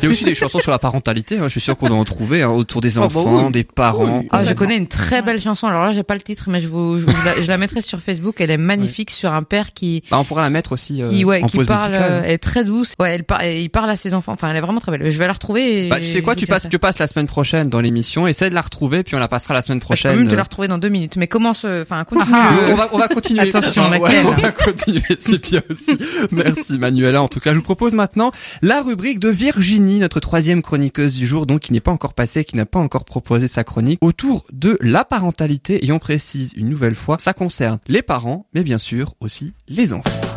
Il 0.00 0.04
y 0.04 0.08
a 0.08 0.10
aussi 0.10 0.24
des 0.24 0.34
chansons 0.34 0.58
sur 0.60 0.70
la 0.70 0.78
parentalité. 0.78 1.36
Hein. 1.38 1.44
Je 1.44 1.48
suis 1.48 1.60
sûr 1.60 1.76
qu'on 1.76 1.90
en 1.90 2.04
trouver 2.04 2.42
hein, 2.42 2.50
autour 2.50 2.80
des 2.80 2.96
Ah 2.98 3.00
bah 3.00 3.06
enfants, 3.06 3.46
oui. 3.46 3.52
des 3.52 3.64
parents. 3.64 4.22
Ah, 4.30 4.38
je 4.44 4.50
Complètement. 4.50 4.54
connais 4.54 4.76
une 4.76 4.86
très 4.86 5.22
belle 5.22 5.40
chanson. 5.40 5.66
Alors 5.66 5.82
là, 5.82 5.92
j'ai 5.92 6.02
pas 6.02 6.14
le 6.14 6.20
titre, 6.20 6.44
mais 6.48 6.60
je 6.60 6.68
vous, 6.68 7.00
je, 7.00 7.06
vous 7.06 7.12
la, 7.24 7.40
je 7.40 7.48
la 7.48 7.58
mettrai 7.58 7.80
sur 7.80 8.00
Facebook. 8.00 8.36
Elle 8.40 8.50
est 8.50 8.56
magnifique 8.56 9.10
sur 9.10 9.32
un 9.32 9.42
père 9.42 9.72
qui, 9.72 10.02
Bah, 10.10 10.18
on 10.18 10.24
pourra 10.24 10.42
la 10.42 10.50
mettre 10.50 10.72
aussi 10.72 11.02
euh, 11.02 11.10
qui, 11.10 11.24
ouais, 11.24 11.42
en 11.42 11.46
qui 11.46 11.56
pause 11.58 11.66
parle. 11.66 11.90
musicale. 11.92 12.12
euh, 12.12 12.20
Elle 12.24 12.30
est 12.32 12.38
très 12.38 12.64
douce. 12.64 12.94
Ouais, 12.98 13.10
elle 13.14 13.24
parle, 13.24 13.46
il 13.46 13.68
parle 13.70 13.90
à 13.90 13.96
ses 13.96 14.14
enfants. 14.14 14.32
Enfin, 14.32 14.50
elle 14.50 14.56
est 14.56 14.60
vraiment 14.60 14.80
très 14.80 14.92
belle. 14.92 15.10
Je 15.10 15.18
vais 15.18 15.26
la 15.26 15.32
retrouver. 15.32 15.86
Et 15.86 15.88
Bah, 15.88 15.98
tu 16.00 16.06
sais 16.06 16.22
quoi, 16.22 16.34
je 16.34 16.40
tu 16.40 16.46
passes, 16.46 16.68
tu 16.68 16.78
passes 16.78 16.98
la 16.98 17.06
semaine 17.06 17.26
prochaine 17.26 17.68
dans 17.68 17.80
l'émission, 17.80 18.26
essaie 18.26 18.50
de 18.50 18.54
la 18.54 18.62
retrouver, 18.62 19.02
puis 19.02 19.14
on 19.16 19.18
la 19.18 19.28
passera 19.28 19.54
la 19.54 19.62
semaine 19.62 19.78
Bah, 19.78 19.84
Je 19.94 20.02
peux 20.02 20.08
prochaine. 20.08 20.16
même 20.20 20.28
te 20.28 20.34
la 20.36 20.42
retrouver 20.44 20.68
dans 20.68 20.78
deux 20.78 20.88
minutes. 20.90 21.16
Mais 21.16 21.26
comment 21.26 21.54
se, 21.54 21.82
enfin, 21.82 22.04
continue. 22.04 22.34
Ah, 22.34 22.52
on 22.70 22.74
va, 22.74 22.88
on 22.92 22.98
va 22.98 23.08
continuer. 23.08 23.40
Attention, 23.48 23.88
Ouais, 23.90 23.98
laquelle 23.98 24.26
on 24.26 24.30
va 24.32 24.52
continuer, 24.52 25.02
c'est 25.18 25.42
bien 25.42 25.62
aussi. 25.70 25.96
Merci 26.30 26.78
Manuela. 26.78 27.22
En 27.22 27.28
tout 27.28 27.40
cas, 27.40 27.52
je 27.52 27.56
vous 27.56 27.62
propose 27.62 27.94
maintenant 27.94 28.30
la 28.62 28.82
rubrique 28.82 29.18
de 29.20 29.28
Virginie, 29.28 29.87
notre 29.96 30.20
troisième 30.20 30.62
chroniqueuse 30.62 31.14
du 31.14 31.26
jour, 31.26 31.46
donc 31.46 31.60
qui 31.60 31.72
n'est 31.72 31.80
pas 31.80 31.90
encore 31.90 32.14
passée, 32.14 32.44
qui 32.44 32.56
n'a 32.56 32.66
pas 32.66 32.78
encore 32.78 33.04
proposé 33.04 33.48
sa 33.48 33.64
chronique, 33.64 33.98
autour 34.02 34.44
de 34.52 34.78
la 34.80 35.04
parentalité. 35.04 35.84
Et 35.86 35.92
on 35.92 35.98
précise 35.98 36.52
une 36.56 36.68
nouvelle 36.68 36.94
fois, 36.94 37.16
ça 37.20 37.32
concerne 37.32 37.78
les 37.88 38.02
parents, 38.02 38.46
mais 38.54 38.62
bien 38.62 38.78
sûr 38.78 39.14
aussi 39.20 39.54
les 39.68 39.92
enfants. 39.92 40.27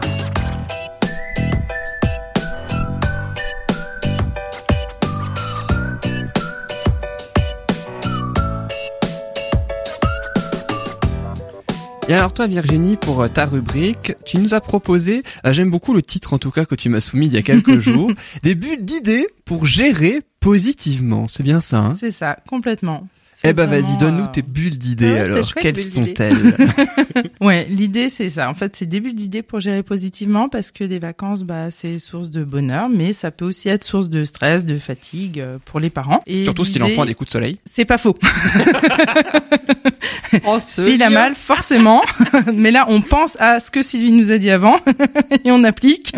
Et 12.11 12.13
alors 12.13 12.33
toi 12.33 12.45
Virginie, 12.45 12.97
pour 12.97 13.21
euh, 13.21 13.29
ta 13.29 13.45
rubrique, 13.45 14.15
tu 14.25 14.38
nous 14.38 14.53
as 14.53 14.59
proposé, 14.59 15.23
euh, 15.45 15.53
j'aime 15.53 15.70
beaucoup 15.70 15.93
le 15.93 16.01
titre 16.01 16.34
en 16.34 16.39
tout 16.39 16.51
cas 16.51 16.65
que 16.65 16.75
tu 16.75 16.89
m'as 16.89 16.99
soumis 16.99 17.27
il 17.27 17.34
y 17.34 17.37
a 17.37 17.41
quelques 17.41 17.79
jours, 17.79 18.11
des 18.43 18.53
bulles 18.53 18.84
d'idées 18.84 19.27
pour 19.45 19.65
gérer 19.65 20.20
positivement. 20.41 21.29
C'est 21.29 21.41
bien 21.41 21.61
ça, 21.61 21.77
hein? 21.77 21.95
C'est 21.98 22.12
ça, 22.12 22.37
complètement. 22.49 23.07
Eh 23.45 23.53
ben 23.53 23.65
vas-y, 23.65 23.98
donne-nous 23.98 24.26
euh, 24.26 24.31
tes 24.31 24.41
bulles 24.41 24.77
d'idées 24.77 25.13
ouais, 25.13 25.20
alors. 25.20 25.48
chouette, 25.48 25.63
Quelles 25.63 25.73
bulles 25.73 25.84
sont-elles 25.85 26.57
Ouais, 27.41 27.65
l'idée 27.70 28.09
c'est 28.09 28.29
ça. 28.29 28.49
En 28.49 28.53
fait, 28.55 28.75
c'est 28.75 28.85
début 28.85 29.13
d'idée 29.13 29.41
pour 29.41 29.62
gérer 29.62 29.81
positivement 29.81 30.49
parce 30.49 30.71
que 30.71 30.84
les 30.84 30.99
vacances, 30.99 31.43
bah, 31.43 31.71
c'est 31.71 31.98
source 31.98 32.29
de 32.29 32.43
bonheur, 32.43 32.90
mais 32.90 33.13
ça 33.13 33.31
peut 33.31 33.46
aussi 33.46 33.70
être 33.70 33.85
source 33.85 34.09
de 34.09 34.25
stress, 34.25 34.65
de 34.65 34.77
fatigue 34.77 35.40
euh, 35.40 35.59
pour 35.63 35.79
les 35.79 35.90
parents. 35.90 36.21
Et 36.27 36.43
Surtout 36.43 36.65
si 36.65 36.77
l'enfant 36.77 37.03
a 37.03 37.05
des 37.05 37.15
coups 37.15 37.29
de 37.29 37.31
soleil. 37.31 37.59
C'est 37.65 37.85
pas 37.85 37.98
faux. 37.98 38.18
Oh, 40.48 40.57
S'il 40.60 41.04
a 41.04 41.10
mal, 41.10 41.35
forcément. 41.35 42.02
Mais 42.54 42.71
là, 42.71 42.85
on 42.90 43.02
pense 43.02 43.38
à 43.40 43.60
ce 43.60 43.70
que 43.70 43.82
Sylvie 43.82 44.12
nous 44.12 44.32
a 44.32 44.38
dit 44.38 44.49
avant 44.49 44.80
et 45.43 45.52
on 45.52 45.63
applique. 45.63 46.16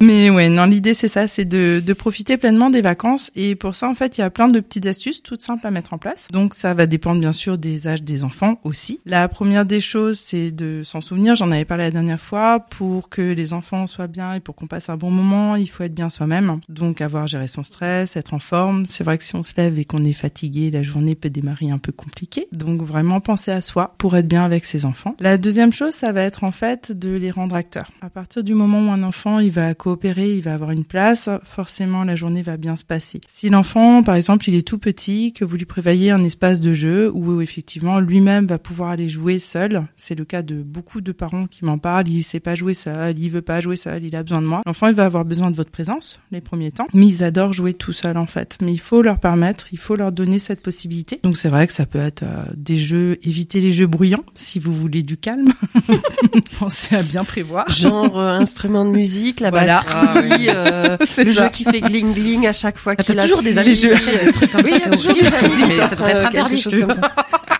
Mais 0.00 0.30
ouais, 0.30 0.48
non, 0.48 0.66
l'idée 0.66 0.94
c'est 0.94 1.08
ça, 1.08 1.26
c'est 1.26 1.44
de, 1.44 1.82
de 1.84 1.92
profiter 1.92 2.36
pleinement 2.36 2.70
des 2.70 2.82
vacances. 2.82 3.30
Et 3.34 3.54
pour 3.54 3.74
ça, 3.74 3.88
en 3.88 3.94
fait, 3.94 4.18
il 4.18 4.20
y 4.20 4.24
a 4.24 4.30
plein 4.30 4.48
de 4.48 4.60
petites 4.60 4.86
astuces 4.86 5.22
toutes 5.22 5.42
simples 5.42 5.66
à 5.66 5.70
mettre 5.70 5.94
en 5.94 5.98
place. 5.98 6.28
Donc 6.30 6.54
ça 6.54 6.74
va 6.74 6.86
dépendre 6.86 7.20
bien 7.20 7.32
sûr 7.32 7.58
des 7.58 7.88
âges 7.88 8.02
des 8.02 8.24
enfants 8.24 8.60
aussi. 8.64 9.00
La 9.06 9.28
première 9.28 9.64
des 9.64 9.80
choses, 9.80 10.18
c'est 10.18 10.50
de 10.50 10.82
s'en 10.82 11.00
souvenir. 11.00 11.34
J'en 11.34 11.50
avais 11.50 11.64
parlé 11.64 11.84
la 11.84 11.90
dernière 11.90 12.20
fois. 12.20 12.60
Pour 12.60 13.08
que 13.08 13.22
les 13.22 13.52
enfants 13.52 13.86
soient 13.86 14.06
bien 14.06 14.34
et 14.34 14.40
pour 14.40 14.54
qu'on 14.54 14.66
passe 14.66 14.88
un 14.88 14.96
bon 14.96 15.10
moment, 15.10 15.56
il 15.56 15.68
faut 15.68 15.84
être 15.84 15.94
bien 15.94 16.10
soi-même. 16.10 16.60
Donc 16.68 17.00
avoir 17.00 17.26
géré 17.26 17.48
son 17.48 17.62
stress, 17.62 18.16
être 18.16 18.34
en 18.34 18.38
forme. 18.38 18.86
C'est 18.86 19.04
vrai 19.04 19.18
que 19.18 19.24
si 19.24 19.34
on 19.36 19.42
se 19.42 19.54
lève 19.56 19.78
et 19.78 19.84
qu'on 19.84 20.04
est 20.04 20.12
fatigué, 20.12 20.70
la 20.70 20.82
journée 20.82 21.14
peut 21.14 21.30
démarrer 21.30 21.70
un 21.70 21.78
peu 21.78 21.92
compliquée. 21.92 22.46
Donc 22.52 22.82
vraiment 22.82 23.20
penser 23.24 23.50
à 23.50 23.60
soi 23.60 23.94
pour 23.98 24.16
être 24.16 24.28
bien 24.28 24.44
avec 24.44 24.64
ses 24.64 24.84
enfants. 24.86 25.16
La 25.18 25.38
deuxième 25.38 25.72
chose, 25.72 25.94
ça 25.94 26.12
va 26.12 26.22
être 26.22 26.44
en 26.44 26.52
fait 26.52 26.92
de 26.92 27.10
les 27.10 27.32
rendre 27.32 27.56
acteurs. 27.56 27.90
À 28.00 28.10
partir 28.10 28.44
du 28.44 28.54
moment 28.54 28.86
où 28.86 28.92
un 28.92 29.02
enfant, 29.02 29.40
il 29.40 29.50
va 29.50 29.74
coopérer, 29.74 30.34
il 30.34 30.42
va 30.42 30.54
avoir 30.54 30.70
une 30.70 30.84
place, 30.84 31.28
forcément 31.42 32.04
la 32.04 32.14
journée 32.14 32.42
va 32.42 32.56
bien 32.56 32.76
se 32.76 32.84
passer. 32.84 33.20
Si 33.28 33.48
l'enfant, 33.48 34.02
par 34.02 34.14
exemple, 34.14 34.48
il 34.48 34.54
est 34.54 34.66
tout 34.66 34.78
petit, 34.78 35.32
que 35.32 35.44
vous 35.44 35.56
lui 35.56 35.64
prévoyez 35.64 36.10
un 36.10 36.22
espace 36.22 36.60
de 36.60 36.72
jeu 36.72 37.10
où 37.12 37.40
effectivement 37.40 37.98
lui-même 37.98 38.46
va 38.46 38.58
pouvoir 38.58 38.90
aller 38.90 39.08
jouer 39.08 39.38
seul, 39.38 39.86
c'est 39.96 40.14
le 40.14 40.24
cas 40.24 40.42
de 40.42 40.62
beaucoup 40.62 41.00
de 41.00 41.12
parents 41.12 41.46
qui 41.46 41.64
m'en 41.64 41.78
parlent, 41.78 42.08
il 42.08 42.22
sait 42.22 42.40
pas 42.40 42.54
jouer 42.54 42.74
seul, 42.74 43.18
il 43.18 43.30
veut 43.30 43.42
pas 43.42 43.60
jouer 43.60 43.76
seul, 43.76 44.04
il 44.04 44.14
a 44.14 44.22
besoin 44.22 44.42
de 44.42 44.46
moi. 44.46 44.60
L'enfant, 44.66 44.88
il 44.88 44.94
va 44.94 45.04
avoir 45.04 45.24
besoin 45.24 45.50
de 45.50 45.56
votre 45.56 45.70
présence 45.70 46.20
les 46.30 46.40
premiers 46.40 46.70
temps, 46.70 46.86
mais 46.92 47.06
ils 47.06 47.24
adorent 47.24 47.52
jouer 47.52 47.74
tout 47.74 47.92
seul 47.92 48.16
en 48.16 48.26
fait. 48.26 48.58
Mais 48.62 48.72
il 48.72 48.80
faut 48.80 49.02
leur 49.02 49.18
permettre, 49.18 49.68
il 49.72 49.78
faut 49.78 49.96
leur 49.96 50.12
donner 50.12 50.38
cette 50.38 50.62
possibilité. 50.62 51.20
Donc 51.22 51.36
c'est 51.36 51.48
vrai 51.48 51.66
que 51.66 51.72
ça 51.72 51.86
peut 51.86 52.00
être 52.00 52.22
euh, 52.22 52.44
des 52.56 52.76
jeux, 52.76 53.13
éviter 53.22 53.60
les 53.60 53.72
jeux 53.72 53.86
bruyants 53.86 54.24
si 54.34 54.58
vous 54.58 54.72
voulez 54.72 55.02
du 55.02 55.16
calme. 55.16 55.52
Pensez 56.58 56.94
à 56.96 57.02
bien 57.02 57.24
prévoir. 57.24 57.68
Genre 57.70 58.18
euh, 58.18 58.30
instrument 58.38 58.84
de 58.84 58.90
musique, 58.90 59.40
la 59.40 59.50
Voilà. 59.50 59.82
batterie, 59.86 60.46
euh, 60.48 60.96
C'est 61.14 61.24
le 61.24 61.32
ça. 61.32 61.44
jeu 61.44 61.48
qui 61.50 61.64
fait 61.64 61.80
gling 61.80 62.12
gling 62.14 62.46
à 62.46 62.52
chaque 62.52 62.78
fois 62.78 62.94
Ah, 62.98 63.02
qu'il 63.02 63.14
T'as 63.14 63.22
toujours 63.22 63.38
appuie. 63.38 63.50
des 63.52 63.58
amis 63.58 63.74
qui 63.76 63.86
achètent 63.86 64.24
des 64.26 64.32
trucs 64.32 64.50
comme 64.52 64.62
Oui, 64.64 64.70
ça, 64.70 64.76
il 64.76 64.80
y 64.80 64.82
a 64.82 64.90
c'est 64.90 64.96
toujours 64.96 65.10
horrible. 65.12 65.30
des 65.30 65.46
amis 65.46 65.62
qui 65.62 65.68
Mais 65.68 65.76
ça 65.76 65.88
sortent, 65.88 66.00
devrait 66.00 66.10
être 66.12 66.18
euh, 66.18 66.22
quelque 66.24 66.36
interdit. 66.38 66.60
chose 66.60 66.78
comme 66.78 66.92
ça. 66.92 67.00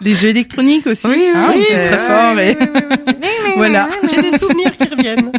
Les 0.01 0.15
jeux 0.15 0.29
électroniques 0.29 0.87
aussi. 0.87 1.07
Oui, 1.07 1.15
oui, 1.19 1.31
hein, 1.35 1.53
oui, 1.55 1.63
c'est 1.69 1.89
très 1.89 1.99
fort. 1.99 2.35
voilà. 3.57 3.89
J'ai 4.11 4.23
des 4.31 4.37
souvenirs 4.39 4.77
qui 4.77 4.89
reviennent. 4.89 5.31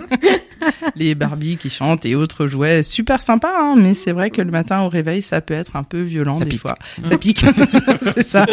les 0.96 1.16
Barbie 1.16 1.58
qui 1.58 1.70
chantent 1.70 2.06
et 2.06 2.16
autres 2.16 2.48
jouets, 2.48 2.84
super 2.84 3.22
sympa, 3.22 3.52
hein, 3.56 3.76
mais 3.78 3.94
c'est 3.94 4.12
vrai 4.12 4.30
que 4.30 4.42
le 4.42 4.52
matin 4.52 4.82
au 4.82 4.90
réveil, 4.90 5.22
ça 5.22 5.42
peut 5.42 5.54
être 5.54 5.76
un 5.76 5.84
peu 5.84 6.02
violent 6.02 6.38
Ça 6.40 6.46
des 6.46 6.52
pique. 6.52 6.62
fois. 6.62 6.76
Ça 7.04 7.18
pique, 7.18 7.46
c'est 8.16 8.28
ça. 8.28 8.46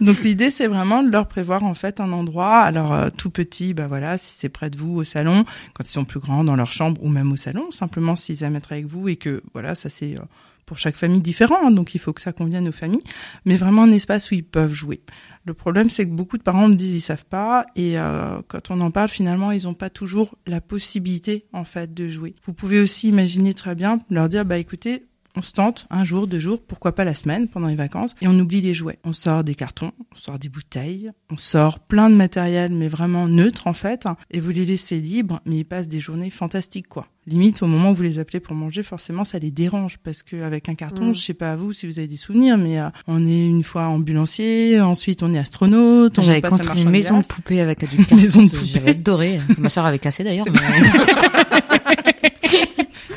Donc 0.00 0.20
l'idée, 0.22 0.50
c'est 0.50 0.66
vraiment 0.66 1.02
de 1.02 1.10
leur 1.10 1.26
prévoir 1.26 1.64
en 1.64 1.74
fait 1.74 2.00
un 2.00 2.12
endroit. 2.12 2.58
Alors 2.60 2.92
euh, 2.94 3.08
tout 3.16 3.30
petit, 3.30 3.74
bah 3.74 3.86
voilà, 3.88 4.18
si 4.18 4.34
c'est 4.38 4.48
près 4.48 4.70
de 4.70 4.76
vous 4.78 4.96
au 4.96 5.04
salon, 5.04 5.44
quand 5.74 5.84
ils 5.84 5.90
sont 5.92 6.04
plus 6.04 6.20
grands 6.20 6.44
dans 6.44 6.56
leur 6.56 6.70
chambre 6.70 7.02
ou 7.02 7.08
même 7.08 7.32
au 7.32 7.36
salon, 7.36 7.70
simplement 7.70 8.16
s'ils 8.16 8.42
aiment 8.42 8.56
être 8.56 8.72
avec 8.72 8.86
vous 8.86 9.08
et 9.08 9.16
que 9.16 9.42
voilà, 9.52 9.74
ça 9.74 9.88
c'est 9.88 10.14
euh, 10.14 10.22
pour 10.66 10.78
chaque 10.78 10.96
famille 10.96 11.20
différent, 11.20 11.56
hein, 11.64 11.70
donc 11.70 11.94
il 11.94 11.98
faut 11.98 12.12
que 12.12 12.20
ça 12.20 12.32
convienne 12.32 12.68
aux 12.68 12.72
familles, 12.72 13.04
mais 13.44 13.54
vraiment 13.54 13.84
un 13.84 13.92
espace 13.92 14.30
où 14.30 14.34
ils 14.34 14.44
peuvent 14.44 14.72
jouer. 14.72 15.00
Le 15.44 15.54
problème, 15.54 15.88
c'est 15.88 16.04
que 16.04 16.12
beaucoup 16.12 16.36
de 16.36 16.42
parents 16.42 16.68
me 16.68 16.74
disent 16.74 16.94
ils 16.94 17.00
savent 17.00 17.24
pas, 17.24 17.66
et 17.76 17.98
euh, 17.98 18.40
quand 18.48 18.70
on 18.70 18.80
en 18.80 18.90
parle, 18.90 19.08
finalement, 19.08 19.52
ils 19.52 19.64
n'ont 19.64 19.74
pas 19.74 19.90
toujours 19.90 20.36
la 20.46 20.60
possibilité 20.60 21.46
en 21.52 21.64
fait 21.64 21.94
de 21.94 22.08
jouer. 22.08 22.34
Vous 22.44 22.52
pouvez 22.52 22.80
aussi 22.80 23.08
imaginer 23.08 23.54
très 23.54 23.74
bien 23.74 24.00
leur 24.10 24.28
dire 24.28 24.44
bah 24.44 24.58
écoutez, 24.58 25.04
on 25.36 25.42
se 25.42 25.52
tente 25.52 25.86
un 25.90 26.02
jour, 26.02 26.26
deux 26.26 26.40
jours, 26.40 26.62
pourquoi 26.62 26.94
pas 26.94 27.04
la 27.04 27.14
semaine 27.14 27.46
pendant 27.46 27.68
les 27.68 27.74
vacances, 27.76 28.14
et 28.22 28.26
on 28.26 28.38
oublie 28.38 28.62
les 28.62 28.74
jouets. 28.74 28.98
On 29.04 29.12
sort 29.12 29.44
des 29.44 29.54
cartons, 29.54 29.92
on 30.12 30.16
sort 30.16 30.38
des 30.38 30.48
bouteilles, 30.48 31.12
on 31.30 31.36
sort 31.36 31.78
plein 31.78 32.10
de 32.10 32.14
matériel, 32.14 32.72
mais 32.72 32.88
vraiment 32.88 33.28
neutre 33.28 33.66
en 33.66 33.74
fait, 33.74 34.06
et 34.30 34.40
vous 34.40 34.50
les 34.50 34.64
laissez 34.64 34.98
libres, 34.98 35.40
mais 35.44 35.58
ils 35.58 35.64
passent 35.64 35.88
des 35.88 36.00
journées 36.00 36.30
fantastiques 36.30 36.88
quoi. 36.88 37.06
Limite, 37.28 37.60
au 37.62 37.66
moment 37.66 37.90
où 37.90 37.94
vous 37.94 38.02
les 38.04 38.18
appelez 38.20 38.38
pour 38.38 38.54
manger, 38.54 38.84
forcément, 38.84 39.24
ça 39.24 39.38
les 39.40 39.50
dérange 39.50 39.96
parce 39.98 40.22
que 40.22 40.42
avec 40.42 40.68
un 40.68 40.76
carton, 40.76 41.06
Mm. 41.10 41.14
je 41.14 41.20
sais 41.20 41.34
pas 41.34 41.52
à 41.52 41.56
vous 41.56 41.72
si 41.72 41.86
vous 41.86 41.98
avez 41.98 42.06
des 42.06 42.16
souvenirs, 42.16 42.56
mais 42.56 42.78
euh, 42.78 42.88
on 43.08 43.26
est 43.26 43.46
une 43.48 43.64
fois 43.64 43.86
ambulancier, 43.86 44.80
ensuite 44.80 45.22
on 45.24 45.34
est 45.34 45.38
astronaute, 45.38 46.18
on 46.18 46.22
J'avais 46.22 46.40
construit 46.40 46.82
une 46.82 46.90
maison 46.90 47.18
de 47.20 47.24
poupée 47.24 47.60
avec 47.60 47.80
du 47.88 47.96
carton. 47.96 48.14
Maison 48.16 48.42
de 48.44 48.50
poupée. 48.50 48.66
J'avais 48.74 48.90
adoré. 48.92 49.40
Ma 49.58 49.68
soeur 49.68 49.86
avait 49.86 49.98
cassé 49.98 50.22
d'ailleurs. 50.22 50.46
mais- 50.52 50.60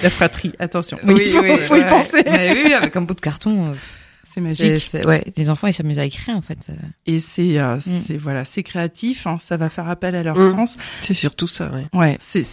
La 0.02 0.10
fratrie, 0.10 0.54
attention. 0.60 0.98
Oui, 1.04 1.24
il 1.26 1.30
faut, 1.30 1.42
oui, 1.42 1.58
faut 1.62 1.76
y 1.76 1.86
penser. 1.86 2.24
Mais 2.26 2.54
oui, 2.66 2.74
avec 2.74 2.96
un 2.96 3.02
bout 3.02 3.14
de 3.14 3.20
carton. 3.22 3.72
euh, 3.72 3.74
C'est 4.34 4.42
magique. 4.42 4.84
ouais, 5.06 5.24
les 5.38 5.50
enfants 5.50 5.68
ils 5.68 5.74
s'amusent 5.74 5.98
à 6.00 6.06
écrire 6.06 6.36
en 6.38 6.42
fait. 6.42 6.60
euh. 6.70 6.74
Et 7.08 7.20
c'est, 7.20 7.58
euh, 7.60 7.78
c'est 7.80 8.16
voilà, 8.16 8.46
c'est 8.46 8.62
créatif. 8.64 9.26
hein, 9.28 9.38
ça 9.40 9.58
va 9.58 9.70
faire 9.70 9.90
appel 9.90 10.16
à 10.16 10.24
leur 10.24 10.38
Mm. 10.38 10.52
sens. 10.52 10.78
C'est 11.02 11.14
surtout 11.16 11.48
ça, 11.48 11.70
ouais. 11.72 11.86
Ouais, 11.94 12.16
c'est 12.20 12.46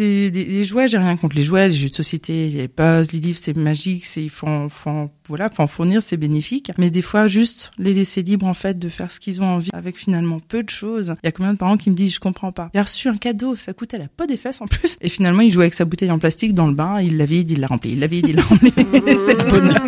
c'est 0.00 0.30
les, 0.32 0.44
les 0.44 0.64
jouets, 0.64 0.88
j'ai 0.88 0.96
rien 0.98 1.16
contre 1.18 1.36
les 1.36 1.42
jouets, 1.42 1.68
les 1.68 1.74
jeux 1.74 1.90
de 1.90 1.94
société, 1.94 2.48
les 2.48 2.68
puzzles, 2.68 3.10
les 3.12 3.20
livres, 3.20 3.38
c'est 3.40 3.54
magique, 3.56 4.06
c'est 4.06 4.22
il 4.22 4.30
faut 4.30 4.46
en, 4.46 4.68
faut 4.70 4.88
en- 4.90 5.10
voilà, 5.28 5.48
faut 5.50 5.62
en 5.62 5.66
fournir, 5.66 6.02
c'est 6.02 6.16
bénéfique. 6.16 6.70
Mais 6.78 6.88
des 6.90 7.02
fois, 7.02 7.26
juste 7.26 7.70
les 7.78 7.92
laisser 7.92 8.22
libres 8.22 8.46
en 8.46 8.54
fait 8.54 8.78
de 8.78 8.88
faire 8.88 9.10
ce 9.10 9.20
qu'ils 9.20 9.42
ont 9.42 9.46
envie 9.56 9.70
avec 9.74 9.96
finalement 9.98 10.40
peu 10.40 10.62
de 10.62 10.70
choses. 10.70 11.14
Il 11.22 11.26
y 11.26 11.28
a 11.28 11.32
combien 11.32 11.52
de 11.52 11.58
parents 11.58 11.76
qui 11.76 11.90
me 11.90 11.94
disent 11.94 12.14
je 12.14 12.20
comprends 12.20 12.50
pas. 12.52 12.70
Il 12.74 12.80
a 12.80 12.82
reçu 12.82 13.08
un 13.08 13.16
cadeau, 13.16 13.54
ça 13.56 13.72
coûtait 13.74 13.98
la 13.98 14.08
peau 14.08 14.24
des 14.26 14.36
fesses 14.38 14.60
en 14.62 14.66
plus. 14.66 14.96
Et 15.02 15.08
finalement, 15.10 15.42
il 15.42 15.50
jouait 15.52 15.64
avec 15.64 15.74
sa 15.74 15.84
bouteille 15.84 16.10
en 16.10 16.18
plastique 16.18 16.54
dans 16.54 16.66
le 16.66 16.74
bain, 16.74 17.00
il 17.00 17.16
l'a 17.18 17.24
vide, 17.26 17.50
il 17.50 17.60
l'a 17.60 17.66
rempli, 17.66 17.92
il 17.92 18.00
l'a 18.00 18.06
vide, 18.06 18.26
il 18.28 18.36
l'a 18.36 18.42
rempli. 18.42 18.72
c'est 18.76 19.34
le 19.34 19.50
bonheur. 19.50 19.82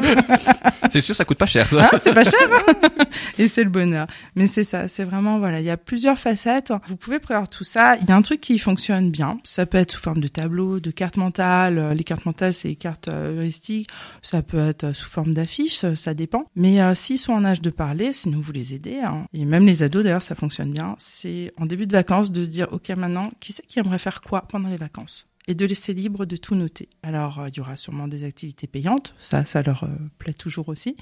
C'est 0.91 1.00
sûr, 1.00 1.15
ça 1.17 1.25
coûte 1.25 1.38
pas 1.38 1.47
cher 1.47 1.67
ça. 1.69 1.88
Hein, 1.93 1.99
c'est 2.03 2.12
pas 2.15 2.25
cher. 2.25 2.49
hein 2.69 2.81
et 3.38 3.49
c'est 3.49 3.64
le 3.64 3.70
bonheur. 3.70 4.06
Mais 4.37 4.47
c'est 4.47 4.64
ça, 4.64 4.88
c'est 4.88 5.05
vraiment 5.05 5.38
voilà, 5.38 5.61
il 5.61 5.67
y 5.67 5.70
a 5.70 5.76
plusieurs 5.76 6.19
facettes. 6.19 6.73
Vous 6.88 6.97
pouvez 6.97 7.19
prévoir 7.19 7.49
tout 7.49 7.64
ça. 7.64 7.97
Il 8.00 8.09
y 8.09 8.12
a 8.12 8.17
un 8.17 8.23
truc 8.23 8.41
qui 8.41 8.59
fonctionne 8.59 9.11
bien. 9.11 9.38
Ça 9.44 9.67
peut 9.67 9.79
être 9.79 9.93
sous 9.93 10.00
forme 10.00 10.20
de 10.20 10.29
tableau, 10.29 10.81
de 10.81 10.91
cartes 10.91 11.17
mentales. 11.17 11.79
Euh, 11.79 11.94
Les 11.94 12.05
cartes 12.05 12.25
mentales, 12.26 12.55
c'est 12.55 12.69
les 12.69 12.76
cartes 12.76 13.09
euh, 13.09 13.37
heuristiques. 13.37 13.88
Ça 14.23 14.43
peut 14.43 14.69
être 14.69 14.85
euh, 14.85 14.93
sous 14.93 15.09
forme 15.09 15.35
d'affiches, 15.35 15.85
ça 15.94 16.14
dépend. 16.14 16.44
Mais 16.56 16.81
euh, 16.81 16.94
s'ils 16.94 17.19
sont 17.19 17.32
en 17.32 17.44
âge 17.44 17.61
de 17.62 17.70
parler, 17.70 18.12
sinon 18.12 18.41
vous 18.41 18.53
les 18.53 18.75
aidez. 18.75 18.99
hein. 19.05 19.25
Et 19.32 19.44
même 19.44 19.67
les 19.67 19.82
ados, 19.82 20.03
d'ailleurs, 20.05 20.23
ça 20.23 20.35
fonctionne 20.35 20.73
bien. 20.73 20.94
C'est 20.99 21.53
en 21.58 21.67
début 21.67 21.87
de 21.87 21.93
vacances 21.93 22.32
de 22.32 22.44
se 22.44 22.50
dire, 22.50 22.69
ok, 22.73 22.88
maintenant, 22.97 23.29
qui 23.41 23.53
c'est 23.53 23.67
qui 23.67 23.79
aimerait 23.79 23.99
faire 23.99 24.20
quoi 24.20 24.43
pendant 24.43 24.69
les 24.69 24.76
vacances? 24.76 25.26
Et 25.49 25.55
de 25.55 25.65
laisser 25.67 25.93
libre 25.94 26.25
de 26.25 26.37
tout 26.37 26.55
noter. 26.55 26.89
Alors, 27.03 27.41
euh, 27.41 27.49
il 27.49 27.56
y 27.56 27.61
aura 27.61 27.77
sûrement 27.77 28.06
des 28.09 28.25
activités 28.25 28.67
payantes, 28.67 29.15
ça, 29.19 29.44
ça 29.44 29.62
leur 29.62 29.85
euh, 29.85 29.89
plaît 30.19 30.33
toujours 30.35 30.69
aussi, 30.69 30.97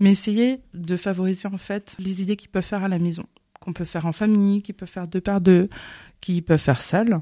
mais 0.00 0.10
essayez 0.12 0.60
de 0.74 0.96
favoriser 0.96 1.46
en 1.48 1.58
fait 1.58 1.96
les 1.98 2.22
idées 2.22 2.36
qu'ils 2.36 2.50
peuvent 2.50 2.64
faire 2.64 2.82
à 2.84 2.88
la 2.88 2.98
maison, 2.98 3.24
qu'on 3.60 3.72
peut 3.72 3.84
faire 3.84 4.06
en 4.06 4.12
famille, 4.12 4.62
qu'ils 4.62 4.74
peuvent 4.74 4.88
faire 4.88 5.06
deux 5.06 5.20
par 5.20 5.40
deux, 5.40 5.68
qu'ils 6.20 6.42
peuvent 6.42 6.60
faire 6.60 6.80
seuls. 6.80 7.20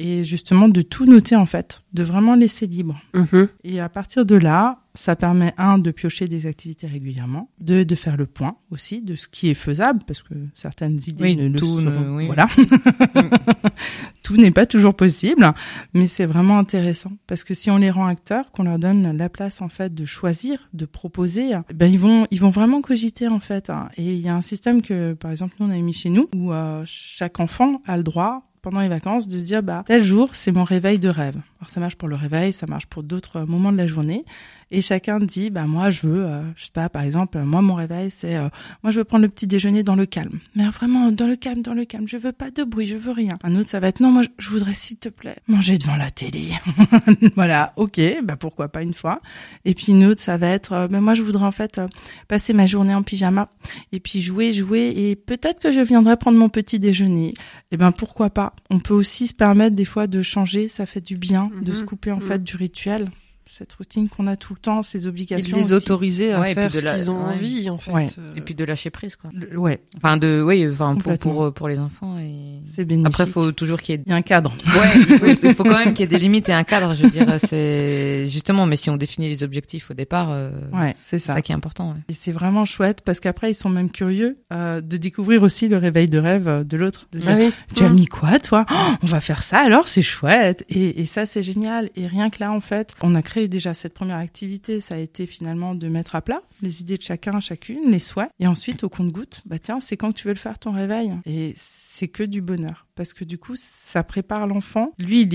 et 0.00 0.22
justement 0.22 0.68
de 0.68 0.80
tout 0.82 1.06
noter 1.06 1.34
en 1.36 1.46
fait, 1.46 1.82
de 1.92 2.02
vraiment 2.04 2.34
laisser 2.36 2.66
libre. 2.68 3.00
Mhm. 3.14 3.48
Et 3.64 3.80
à 3.80 3.88
partir 3.88 4.24
de 4.26 4.36
là, 4.36 4.80
ça 4.94 5.16
permet 5.16 5.54
un 5.58 5.78
de 5.78 5.90
piocher 5.92 6.28
des 6.28 6.46
activités 6.46 6.86
régulièrement, 6.86 7.50
deux 7.60 7.84
de 7.84 7.94
faire 7.96 8.16
le 8.16 8.26
point 8.26 8.56
aussi 8.70 9.00
de 9.02 9.14
ce 9.16 9.26
qui 9.28 9.48
est 9.48 9.54
faisable 9.54 10.00
parce 10.06 10.22
que 10.22 10.34
certaines 10.54 10.98
idées 11.06 11.22
Oui, 11.24 11.36
ne 11.36 11.48
le 11.48 11.58
tout 11.58 11.80
ne- 11.80 12.16
oui. 12.16 12.26
voilà. 12.26 12.46
tout 14.28 14.36
n'est 14.36 14.50
pas 14.50 14.66
toujours 14.66 14.92
possible, 14.92 15.54
mais 15.94 16.06
c'est 16.06 16.26
vraiment 16.26 16.58
intéressant 16.58 17.12
parce 17.26 17.44
que 17.44 17.54
si 17.54 17.70
on 17.70 17.78
les 17.78 17.90
rend 17.90 18.06
acteurs, 18.06 18.50
qu'on 18.52 18.64
leur 18.64 18.78
donne 18.78 19.16
la 19.16 19.30
place 19.30 19.62
en 19.62 19.70
fait 19.70 19.94
de 19.94 20.04
choisir, 20.04 20.68
de 20.74 20.84
proposer, 20.84 21.52
ben 21.74 21.90
ils 21.90 21.98
vont 21.98 22.26
ils 22.30 22.38
vont 22.38 22.50
vraiment 22.50 22.82
cogiter 22.82 23.26
en 23.26 23.40
fait. 23.40 23.70
hein. 23.70 23.88
Et 23.96 24.02
il 24.02 24.20
y 24.20 24.28
a 24.28 24.34
un 24.34 24.42
système 24.42 24.82
que 24.82 25.14
par 25.14 25.30
exemple 25.30 25.54
nous 25.60 25.66
on 25.68 25.70
a 25.70 25.76
mis 25.76 25.94
chez 25.94 26.10
nous 26.10 26.28
où 26.36 26.52
euh, 26.52 26.82
chaque 26.84 27.40
enfant 27.40 27.80
a 27.86 27.96
le 27.96 28.02
droit 28.02 28.42
pendant 28.60 28.80
les 28.80 28.88
vacances 28.88 29.28
de 29.28 29.38
se 29.38 29.44
dire 29.44 29.62
bah 29.62 29.82
tel 29.86 30.04
jour 30.04 30.28
c'est 30.34 30.52
mon 30.52 30.64
réveil 30.64 30.98
de 30.98 31.08
rêve. 31.08 31.36
Alors 31.58 31.70
ça 31.70 31.80
marche 31.80 31.96
pour 31.96 32.08
le 32.08 32.16
réveil, 32.16 32.52
ça 32.52 32.66
marche 32.66 32.84
pour 32.84 33.04
d'autres 33.04 33.40
moments 33.46 33.72
de 33.72 33.78
la 33.78 33.86
journée 33.86 34.26
et 34.70 34.80
chacun 34.82 35.18
dit 35.18 35.50
bah 35.50 35.64
moi 35.66 35.90
je 35.90 36.06
veux 36.06 36.24
euh, 36.24 36.42
je 36.56 36.64
sais 36.64 36.70
pas 36.72 36.88
par 36.88 37.02
exemple 37.02 37.38
moi 37.38 37.62
mon 37.62 37.74
réveil 37.74 38.10
c'est 38.10 38.36
euh, 38.36 38.48
moi 38.82 38.90
je 38.92 38.98
veux 38.98 39.04
prendre 39.04 39.22
le 39.22 39.28
petit 39.28 39.46
déjeuner 39.46 39.82
dans 39.82 39.94
le 39.94 40.06
calme. 40.06 40.40
Mais 40.54 40.68
vraiment 40.68 41.10
dans 41.10 41.26
le 41.26 41.36
calme 41.36 41.62
dans 41.62 41.74
le 41.74 41.84
calme, 41.84 42.06
je 42.06 42.16
veux 42.16 42.32
pas 42.32 42.50
de 42.50 42.64
bruit, 42.64 42.86
je 42.86 42.96
veux 42.96 43.12
rien. 43.12 43.38
Un 43.42 43.56
autre 43.56 43.68
ça 43.70 43.80
va 43.80 43.88
être 43.88 44.00
non 44.00 44.10
moi 44.12 44.22
je- 44.38 44.48
voudrais 44.50 44.74
s'il 44.74 44.98
te 44.98 45.08
plaît 45.08 45.36
manger 45.48 45.78
devant 45.78 45.96
la 45.96 46.10
télé. 46.10 46.50
voilà, 47.34 47.72
OK, 47.76 48.00
bah 48.22 48.36
pourquoi 48.36 48.68
pas 48.68 48.82
une 48.82 48.94
fois. 48.94 49.20
Et 49.64 49.74
puis 49.74 49.86
une 49.92 50.04
autre 50.04 50.20
ça 50.20 50.36
va 50.36 50.48
être 50.48 50.72
euh, 50.72 50.88
ben 50.88 51.00
moi 51.00 51.14
je 51.14 51.22
voudrais 51.22 51.44
en 51.46 51.50
fait 51.52 51.78
euh, 51.78 51.86
passer 52.28 52.52
ma 52.52 52.66
journée 52.66 52.94
en 52.94 53.02
pyjama 53.02 53.48
et 53.92 54.00
puis 54.00 54.20
jouer 54.20 54.52
jouer 54.52 54.92
et 54.96 55.16
peut-être 55.16 55.60
que 55.60 55.72
je 55.72 55.80
viendrai 55.80 56.16
prendre 56.16 56.38
mon 56.38 56.48
petit 56.48 56.78
déjeuner. 56.78 57.34
Eh 57.70 57.76
ben 57.76 57.92
pourquoi 57.92 58.30
pas 58.30 58.54
On 58.70 58.78
peut 58.78 58.94
aussi 58.94 59.26
se 59.26 59.34
permettre 59.34 59.74
des 59.76 59.84
fois 59.84 60.06
de 60.06 60.22
changer, 60.22 60.68
ça 60.68 60.86
fait 60.86 61.00
du 61.00 61.14
bien 61.14 61.50
de 61.62 61.70
Mhm. 61.72 61.76
se 61.76 61.84
couper 61.84 62.12
en 62.12 62.16
Mhm. 62.16 62.22
fait 62.22 62.42
du 62.42 62.56
rituel, 62.56 63.10
cette 63.50 63.72
routine 63.72 64.08
qu'on 64.08 64.26
a 64.26 64.36
tout 64.36 64.52
le 64.54 64.58
temps, 64.60 64.82
ces 64.82 64.98
Et 64.98 65.02
de 65.04 65.08
obligations. 65.08 65.56
les 65.56 65.64
aussi. 65.72 65.72
autoriser 65.74 66.32
à 66.34 66.40
Ouais, 66.40 66.54
faire 66.54 66.70
de 66.70 66.76
ce 66.76 66.84
la- 66.84 66.94
qu'ils 66.94 67.10
ont 67.10 67.16
ouais. 67.26 67.32
envie, 67.32 67.70
en 67.70 67.78
fait. 67.78 67.90
Ouais. 67.92 68.06
Euh, 68.18 68.34
Et 68.36 68.40
puis 68.42 68.54
de 68.54 68.62
lâcher 68.64 68.90
prise, 68.90 69.16
quoi. 69.16 69.30
Le- 69.32 69.56
Ouais, 69.58 69.80
Enfin, 69.96 70.16
de, 70.18 70.42
oui, 70.46 70.68
enfin, 70.70 70.94
pour, 70.96 71.18
pour, 71.18 71.52
pour 71.54 71.68
les 71.68 71.78
enfants 71.78 72.18
et... 72.18 72.60
c'est 72.64 72.84
bénéfique. 72.84 73.06
Après, 73.06 73.26
faut 73.26 73.50
toujours 73.52 73.80
qu'il 73.80 73.94
y 73.94 73.98
ait 73.98 74.02
il 74.06 74.10
y 74.10 74.12
a 74.12 74.16
un 74.16 74.22
cadre. 74.22 74.52
Ouais, 74.66 74.88
il 74.96 75.18
faut, 75.18 75.26
il 75.26 75.54
faut 75.54 75.64
quand 75.64 75.78
même 75.78 75.94
qu'il 75.94 76.00
y 76.00 76.02
ait 76.02 76.06
des 76.06 76.18
limites 76.24 76.48
et 76.48 76.52
un 76.52 76.64
cadre. 76.64 76.94
Je 76.94 77.02
veux 77.04 77.10
dire, 77.10 77.26
c'est 77.38 78.26
justement. 78.28 78.66
Mais 78.66 78.76
si 78.76 78.90
on 78.90 78.96
définit 78.96 79.28
les 79.28 79.42
objectifs 79.42 79.90
au 79.90 79.94
départ, 79.94 80.30
euh, 80.30 80.50
Ouais, 80.72 80.94
c'est 81.02 81.18
ça. 81.18 81.34
ça 81.34 81.42
qui 81.42 81.52
est 81.52 81.54
important. 81.54 81.90
Ouais. 81.90 81.96
Et 82.08 82.12
c'est 82.12 82.32
vraiment 82.32 82.64
chouette 82.64 83.00
parce 83.04 83.20
qu'après 83.20 83.50
ils 83.50 83.54
sont 83.54 83.68
même 83.70 83.90
curieux 83.90 84.38
euh, 84.52 84.80
de 84.80 84.96
découvrir 84.96 85.42
aussi 85.42 85.68
le 85.68 85.76
réveil 85.78 86.08
de 86.08 86.18
rêve 86.18 86.64
de 86.66 86.76
l'autre. 86.76 87.06
De 87.12 87.18
dire, 87.18 87.30
Ah 87.32 87.36
oui. 87.38 87.50
Tu 87.74 87.84
as 87.84 87.88
mis 87.88 88.06
quoi, 88.06 88.38
toi? 88.38 88.66
Oh, 88.70 88.74
On 89.02 89.06
va 89.06 89.20
faire 89.20 89.42
ça 89.42 89.58
alors, 89.60 89.88
c'est 89.88 90.02
chouette. 90.02 90.64
Et, 90.68 91.00
et 91.00 91.04
ça, 91.06 91.24
c'est 91.26 91.42
génial. 91.42 91.90
Et 91.96 92.06
rien 92.06 92.30
que 92.30 92.36
là, 92.40 92.52
en 92.52 92.60
fait, 92.60 92.92
on 93.02 93.14
a 93.14 93.22
créé 93.22 93.37
déjà 93.46 93.74
cette 93.74 93.94
première 93.94 94.16
activité. 94.16 94.80
Ça 94.80 94.96
a 94.96 94.98
été 94.98 95.26
finalement 95.26 95.76
de 95.76 95.88
mettre 95.88 96.16
à 96.16 96.22
plat 96.22 96.42
les 96.62 96.80
idées 96.80 96.96
de 96.96 97.02
chacun, 97.02 97.38
chacune, 97.38 97.90
les 97.90 98.00
souhaits. 98.00 98.30
Et 98.40 98.48
ensuite, 98.48 98.82
au 98.82 98.88
compte-goutte, 98.88 99.42
bah 99.46 99.60
tiens, 99.60 99.78
c'est 99.78 99.96
quand 99.96 100.12
tu 100.12 100.26
veux 100.26 100.34
le 100.34 100.38
faire 100.38 100.58
ton 100.58 100.72
réveil. 100.72 101.12
Et 101.26 101.52
c'est 101.56 102.08
que 102.08 102.22
du 102.22 102.40
bonheur. 102.40 102.86
Parce 102.94 103.14
que 103.14 103.24
du 103.24 103.38
coup, 103.38 103.54
ça 103.54 104.02
prépare 104.02 104.46
l'enfant. 104.46 104.92
Lui, 104.98 105.20
il 105.20 105.34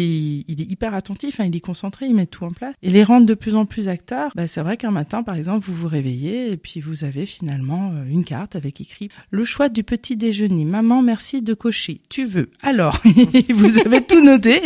est, 0.61 0.69
hyper 0.69 0.93
attentif, 0.93 1.39
hein, 1.39 1.45
il 1.45 1.55
est 1.55 1.61
concentré, 1.61 2.07
il 2.07 2.15
met 2.15 2.25
tout 2.25 2.43
en 2.43 2.49
place. 2.49 2.75
Et 2.81 2.89
les 2.89 3.03
rendre 3.03 3.25
de 3.25 3.33
plus 3.33 3.55
en 3.55 3.65
plus 3.65 3.87
acteurs, 3.87 4.31
bah, 4.35 4.47
c'est 4.47 4.61
vrai 4.61 4.75
qu'un 4.75 4.91
matin, 4.91 5.23
par 5.23 5.35
exemple, 5.35 5.65
vous 5.65 5.73
vous 5.73 5.87
réveillez 5.87 6.51
et 6.51 6.57
puis 6.57 6.81
vous 6.81 7.05
avez 7.05 7.25
finalement 7.25 7.91
euh, 7.93 8.05
une 8.05 8.25
carte 8.25 8.57
avec 8.57 8.81
écrit 8.81 9.09
le 9.31 9.45
choix 9.45 9.69
du 9.69 9.83
petit 9.83 10.17
déjeuner. 10.17 10.65
Maman, 10.65 11.01
merci 11.01 11.41
de 11.41 11.53
cocher. 11.53 12.01
Tu 12.09 12.25
veux. 12.25 12.49
Alors, 12.61 12.99
vous 13.53 13.79
avez 13.79 14.03
tout 14.03 14.23
noté. 14.23 14.61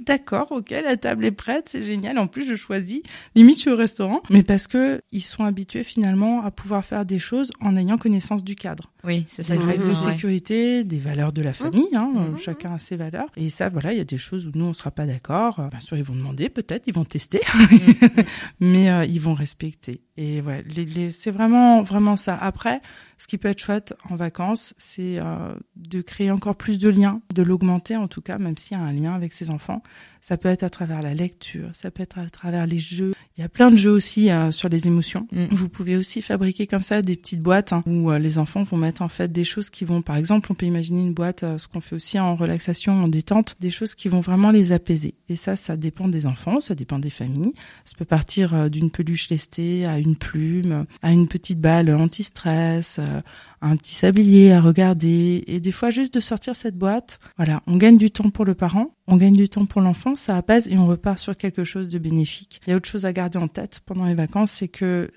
D'accord, 0.00 0.48
ok, 0.50 0.70
la 0.70 0.96
table 0.96 1.24
est 1.24 1.30
prête, 1.30 1.68
c'est 1.68 1.82
génial. 1.82 2.18
En 2.18 2.26
plus, 2.26 2.46
je 2.46 2.54
choisis. 2.54 3.00
Limite, 3.34 3.56
je 3.56 3.60
suis 3.62 3.70
au 3.70 3.76
restaurant. 3.76 4.22
Mais 4.30 4.42
parce 4.42 4.66
que 4.66 5.00
ils 5.12 5.22
sont 5.22 5.44
habitués 5.44 5.84
finalement 5.84 6.42
à 6.42 6.50
pouvoir 6.50 6.84
faire 6.84 7.04
des 7.04 7.18
choses 7.18 7.50
en 7.60 7.76
ayant 7.76 7.98
connaissance 7.98 8.44
du 8.44 8.56
cadre 8.56 8.92
Oui, 9.06 9.24
c'est 9.28 9.42
ça. 9.44 9.56
des 9.56 9.64
règles 9.64 9.84
de 9.84 9.88
ouais. 9.90 9.94
sécurité, 9.94 10.84
des 10.84 10.98
valeurs 10.98 11.32
de 11.32 11.40
la 11.42 11.52
famille. 11.52 11.88
Hein, 11.94 12.10
Mhm. 12.14 12.38
Chacun 12.38 12.74
a 12.74 12.78
ses 12.78 12.96
valeurs. 12.96 13.28
Et 13.36 13.48
ça, 13.50 13.68
voilà, 13.68 13.92
il 13.92 13.98
y 13.98 14.00
a 14.00 14.04
des 14.04 14.16
choses 14.18 14.46
où 14.46 14.50
nous, 14.54 14.64
on 14.66 14.72
sera 14.72 14.90
pas 14.90 15.06
d'accord. 15.06 15.60
Bien 15.70 15.80
sûr, 15.80 15.96
ils 15.96 16.02
vont 16.04 16.14
demander, 16.14 16.48
peut-être, 16.48 16.86
ils 16.88 16.94
vont 16.94 17.04
tester, 17.04 17.40
mais 18.60 18.90
euh, 18.90 19.04
ils 19.04 19.20
vont 19.20 19.34
respecter. 19.34 20.02
Et 20.16 20.40
ouais, 20.40 20.64
les, 20.74 20.84
les- 20.84 21.10
c'est 21.10 21.30
vraiment, 21.30 21.82
vraiment 21.82 22.16
ça. 22.16 22.36
Après, 22.36 22.80
ce 23.18 23.26
qui 23.26 23.38
peut 23.38 23.48
être 23.48 23.60
chouette 23.60 23.94
en 24.10 24.14
vacances, 24.16 24.74
c'est 24.78 25.18
euh, 25.22 25.54
de 25.76 26.00
créer 26.00 26.30
encore 26.30 26.56
plus 26.56 26.78
de 26.78 26.88
liens, 26.88 27.20
de 27.34 27.42
l'augmenter 27.42 27.96
en 27.96 28.08
tout 28.08 28.22
cas, 28.22 28.38
même 28.38 28.56
s'il 28.56 28.76
y 28.76 28.80
a 28.80 28.82
un 28.82 28.92
lien 28.92 29.14
avec 29.14 29.32
ses 29.32 29.50
enfants. 29.50 29.82
Ça 30.20 30.36
peut 30.36 30.48
être 30.48 30.62
à 30.62 30.70
travers 30.70 31.02
la 31.02 31.14
lecture, 31.14 31.68
ça 31.72 31.90
peut 31.90 32.02
être 32.02 32.18
à 32.18 32.28
travers 32.28 32.66
les 32.66 32.78
jeux. 32.78 33.14
Il 33.36 33.40
y 33.42 33.44
a 33.44 33.48
plein 33.48 33.70
de 33.70 33.76
jeux 33.76 33.90
aussi 33.90 34.30
euh, 34.30 34.50
sur 34.50 34.68
les 34.68 34.86
émotions. 34.86 35.28
Mm. 35.32 35.46
Vous 35.50 35.68
pouvez 35.68 35.96
aussi 35.96 36.22
fabriquer 36.22 36.66
comme 36.66 36.82
ça 36.82 37.02
des 37.02 37.16
petites 37.16 37.42
boîtes 37.42 37.72
hein, 37.72 37.82
où 37.86 38.10
euh, 38.10 38.18
les 38.18 38.38
enfants 38.38 38.62
vont 38.62 38.76
mettre 38.76 39.02
en 39.02 39.08
fait 39.08 39.30
des 39.30 39.44
choses 39.44 39.70
qui 39.70 39.84
vont, 39.84 40.02
par 40.02 40.16
exemple, 40.16 40.50
on 40.50 40.54
peut 40.54 40.66
imaginer 40.66 41.00
une 41.00 41.12
boîte, 41.14 41.42
euh, 41.42 41.58
ce 41.58 41.68
qu'on 41.68 41.80
fait 41.80 41.96
aussi 41.96 42.18
en 42.18 42.34
relaxation, 42.34 43.04
en 43.04 43.08
détente, 43.08 43.56
des 43.60 43.70
choses 43.70 43.94
qui 43.94 44.08
vont 44.08 44.20
vraiment 44.20 44.50
les 44.50 44.72
apaiser. 44.72 45.14
Et 45.28 45.36
ça, 45.36 45.56
ça 45.56 45.76
dépend 45.76 46.08
des 46.08 46.26
enfants, 46.26 46.60
ça 46.60 46.74
dépend 46.74 46.98
des 46.98 47.10
familles. 47.10 47.52
Ça 47.84 47.94
peut 47.98 48.04
partir 48.04 48.54
euh, 48.54 48.68
d'une 48.68 48.90
peluche 48.90 49.30
lestée 49.30 49.86
à 49.86 49.98
une 49.98 50.16
plume, 50.16 50.86
à 51.02 51.12
une 51.12 51.28
petite 51.28 51.60
balle 51.60 51.90
anti-stress, 51.94 52.98
euh, 52.98 53.20
un 53.60 53.76
petit 53.76 53.94
sablier 53.94 54.52
à 54.52 54.60
regarder. 54.60 55.44
Et 55.46 55.60
des 55.60 55.72
fois, 55.72 55.90
juste 55.90 56.14
de 56.14 56.20
sortir 56.20 56.54
cette 56.54 56.76
boîte, 56.76 57.18
voilà, 57.36 57.62
on 57.66 57.76
gagne 57.76 57.98
du 57.98 58.10
temps 58.10 58.30
pour 58.30 58.44
le 58.44 58.54
parent, 58.54 58.94
on 59.06 59.16
gagne 59.16 59.36
du 59.36 59.48
temps 59.48 59.66
pour 59.66 59.80
l'enfant, 59.80 60.16
ça 60.16 60.36
apaise 60.36 60.68
et 60.68 60.78
on 60.78 60.86
repart 60.86 61.18
sur 61.18 61.36
quelque 61.36 61.64
chose 61.64 61.88
de 61.88 61.98
bénéfique. 61.98 62.60
Il 62.66 62.70
y 62.70 62.72
a 62.72 62.76
autre 62.76 62.88
chose 62.88 63.06
à 63.06 63.12
garder 63.12 63.38
en 63.38 63.48
tête 63.48 63.80
pendant 63.84 64.04
les 64.04 64.14
vacances, 64.14 64.52
c'est 64.52 64.68
que 64.68 65.10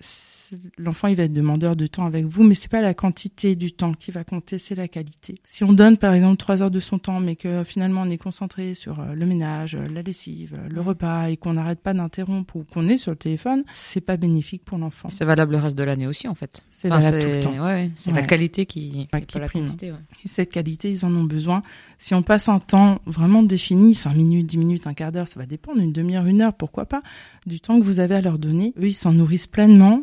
l'enfant 0.77 1.07
il 1.07 1.15
va 1.15 1.23
être 1.23 1.33
demandeur 1.33 1.75
de 1.75 1.87
temps 1.87 2.05
avec 2.05 2.25
vous, 2.25 2.43
mais 2.43 2.53
c'est 2.55 2.69
pas 2.71 2.81
la 2.81 2.93
quantité 2.93 3.55
du 3.55 3.71
temps 3.71 3.93
qui 3.93 4.11
va 4.11 4.23
compter, 4.23 4.57
c'est 4.57 4.75
la 4.75 4.87
qualité. 4.87 5.35
Si 5.45 5.63
on 5.63 5.73
donne 5.73 5.97
par 5.97 6.13
exemple 6.13 6.37
trois 6.37 6.61
heures 6.63 6.71
de 6.71 6.79
son 6.79 6.99
temps, 6.99 7.19
mais 7.19 7.35
que 7.35 7.63
finalement 7.63 8.01
on 8.03 8.09
est 8.09 8.17
concentré 8.17 8.73
sur 8.73 8.99
euh, 8.99 9.13
le 9.13 9.25
ménage, 9.25 9.75
euh, 9.75 9.87
la 9.93 10.01
lessive, 10.01 10.55
euh, 10.57 10.67
le 10.69 10.81
repas 10.81 11.29
et 11.29 11.37
qu'on 11.37 11.53
n'arrête 11.53 11.79
pas 11.79 11.93
d'interrompre 11.93 12.55
ou 12.55 12.63
qu'on 12.63 12.87
est 12.89 12.97
sur 12.97 13.11
le 13.11 13.17
téléphone, 13.17 13.63
c'est 13.73 14.01
pas 14.01 14.17
bénéfique 14.17 14.63
pour 14.65 14.77
l'enfant. 14.77 15.09
C'est 15.09 15.25
valable 15.25 15.53
le 15.53 15.59
reste 15.59 15.75
de 15.77 15.83
l'année 15.83 16.07
aussi, 16.07 16.27
en 16.27 16.35
fait. 16.35 16.63
C'est 16.69 16.91
Enfin, 16.91 16.99
valable 16.99 17.23
tout 17.23 17.29
le 17.35 17.39
temps. 17.41 17.51
Ouais, 17.65 17.73
ouais, 17.73 17.91
c'est 17.95 18.11
Ouais. 18.11 18.21
la 18.21 18.27
qualité 18.27 18.65
qui, 18.65 18.91
qui 18.91 19.07
pas 19.07 19.39
la 19.39 19.49
quantité. 19.49 19.93
Et 20.23 20.27
cette 20.27 20.51
qualité, 20.51 20.89
ils 20.91 21.05
en 21.05 21.13
ont 21.15 21.23
besoin. 21.23 21.63
Si 21.97 22.13
on 22.13 22.21
passe 22.21 22.49
un 22.49 22.59
temps 22.59 22.99
vraiment 23.05 23.43
défini, 23.43 23.93
5 23.93 24.15
minutes, 24.15 24.47
10 24.47 24.57
minutes, 24.57 24.87
un 24.87 24.93
quart 24.93 25.11
d'heure, 25.11 25.27
ça 25.27 25.39
va 25.39 25.45
dépendre, 25.45 25.79
une 25.79 25.91
demi-heure, 25.93 26.25
une 26.25 26.41
heure, 26.41 26.53
pourquoi 26.53 26.85
pas, 26.85 27.01
du 27.45 27.59
temps 27.59 27.79
que 27.79 27.83
vous 27.83 27.99
avez 27.99 28.15
à 28.15 28.21
leur 28.21 28.39
donner, 28.39 28.73
eux, 28.79 28.87
ils 28.87 28.93
s'en 28.93 29.11
nourrissent 29.13 29.47
pleinement. 29.47 30.01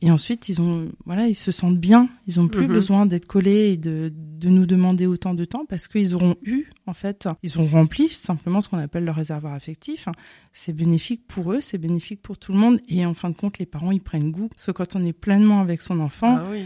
Et 0.00 0.10
ensuite, 0.12 0.48
ils 0.48 0.60
ont, 0.62 0.92
voilà, 1.06 1.26
ils 1.26 1.34
se 1.34 1.50
sentent 1.50 1.78
bien. 1.78 2.08
Ils 2.28 2.38
ont 2.40 2.46
plus 2.46 2.66
Mhm. 2.68 2.72
besoin 2.72 3.06
d'être 3.06 3.26
collés 3.26 3.72
et 3.72 3.76
de, 3.76 4.12
de 4.14 4.48
nous 4.48 4.64
demander 4.64 5.06
autant 5.06 5.34
de 5.34 5.44
temps 5.44 5.64
parce 5.68 5.88
qu'ils 5.88 6.14
auront 6.14 6.36
eu, 6.44 6.66
en 6.86 6.92
fait, 6.94 7.28
ils 7.42 7.58
ont 7.58 7.64
rempli 7.66 8.08
simplement 8.08 8.60
ce 8.60 8.68
qu'on 8.68 8.78
appelle 8.78 9.04
leur 9.04 9.16
réservoir 9.16 9.54
affectif. 9.54 10.08
C'est 10.52 10.72
bénéfique 10.72 11.26
pour 11.26 11.52
eux, 11.52 11.60
c'est 11.60 11.78
bénéfique 11.78 12.22
pour 12.22 12.38
tout 12.38 12.52
le 12.52 12.58
monde. 12.58 12.80
Et 12.88 13.04
en 13.04 13.14
fin 13.14 13.30
de 13.30 13.34
compte, 13.34 13.58
les 13.58 13.66
parents, 13.66 13.90
ils 13.90 14.00
prennent 14.00 14.30
goût. 14.30 14.48
Parce 14.48 14.66
que 14.66 14.70
quand 14.72 14.94
on 14.94 15.02
est 15.02 15.12
pleinement 15.12 15.60
avec 15.60 15.82
son 15.82 15.98
enfant, 15.98 16.36
Ah 16.38 16.46
oui. 16.50 16.62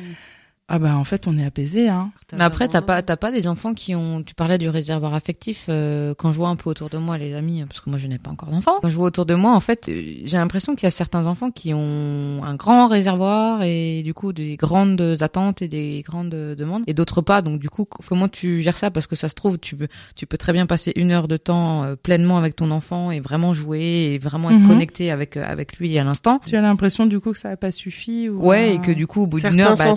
Ah 0.75 0.79
bah, 0.79 0.97
en 0.97 1.05
fait, 1.05 1.27
on 1.29 1.37
est 1.37 1.45
apaisé, 1.45 1.89
hein. 1.91 2.11
Mais 2.39 2.45
après, 2.45 2.67
t'as 2.67 2.81
pas, 2.81 3.03
t'as 3.03 3.17
pas 3.19 3.31
des 3.31 3.47
enfants 3.47 3.75
qui 3.75 3.95
ont. 3.95 4.23
Tu 4.23 4.35
parlais 4.35 4.57
du 4.57 4.71
réservoir 4.71 5.13
affectif. 5.13 5.67
euh, 5.69 6.15
quand 6.17 6.33
je 6.33 6.39
vois 6.39 6.49
un 6.49 6.57
peu 6.57 6.71
autour 6.71 6.89
de 6.89 6.97
moi, 6.97 7.19
les 7.19 7.35
amis, 7.35 7.63
parce 7.69 7.81
que 7.83 7.91
moi, 7.91 7.99
je 7.99 8.07
n'ai 8.07 8.17
pas 8.19 8.31
encore 8.31 8.49
d'enfants. 8.49 8.79
Quand 8.81 8.89
je 8.89 8.95
vois 8.97 9.09
autour 9.09 9.27
de 9.27 9.35
moi, 9.35 9.55
en 9.55 9.61
fait, 9.61 9.91
euh, 9.91 10.03
j'ai 10.25 10.39
l'impression 10.39 10.75
qu'il 10.75 10.85
y 10.85 10.87
a 10.87 10.91
certains 10.91 11.27
enfants 11.27 11.51
qui 11.51 11.75
ont 11.75 12.41
un 12.43 12.55
grand 12.55 12.87
réservoir 12.87 13.63
et 13.63 14.03
du 14.03 14.15
coup 14.15 14.33
des 14.33 14.57
grandes 14.57 15.17
attentes 15.21 15.61
et 15.61 15.69
des 15.69 16.03
grandes 16.07 16.31
demandes, 16.31 16.85
et 16.87 16.95
d'autres 16.95 17.21
pas. 17.21 17.43
Donc 17.43 17.61
du 17.61 17.69
coup, 17.69 17.85
comment 17.85 18.29
tu 18.29 18.63
gères 18.63 18.79
ça 18.79 18.91
Parce 18.91 19.07
que 19.07 19.15
ça 19.15 19.29
se 19.29 19.35
trouve, 19.35 19.59
tu 19.59 19.77
peux, 19.77 19.89
tu 20.17 20.27
peux 20.27 20.39
très 20.39 20.55
bien 20.55 20.65
passer 20.65 20.95
une 20.97 21.11
heure 21.11 21.29
de 21.29 21.37
temps 21.37 21.85
euh, 21.85 21.97
pleinement 21.97 22.39
avec 22.39 22.57
ton 22.57 22.71
enfant 22.71 23.11
et 23.11 23.21
vraiment 23.21 23.53
jouer 23.53 24.13
et 24.15 24.19
vraiment 24.19 24.49
être 24.51 24.59
Mhm. 24.59 24.69
connecté 24.69 25.11
avec 25.11 25.37
avec 25.37 25.77
lui 25.77 25.99
à 25.99 26.05
l'instant. 26.05 26.41
Tu 26.47 26.57
as 26.57 26.63
l'impression, 26.63 27.05
du 27.05 27.21
coup, 27.21 27.33
que 27.33 27.39
ça 27.39 27.51
n'a 27.51 27.57
pas 27.59 27.71
suffi 27.73 28.31
ou 28.31 28.41
Ouais, 28.47 28.71
euh, 28.71 28.75
et 28.77 28.81
que 28.81 28.91
du 28.93 29.07
coup, 29.07 29.23
au 29.23 29.27
bout 29.27 29.39
d'une 29.41 29.61
heure, 29.61 29.75
bah, 29.77 29.95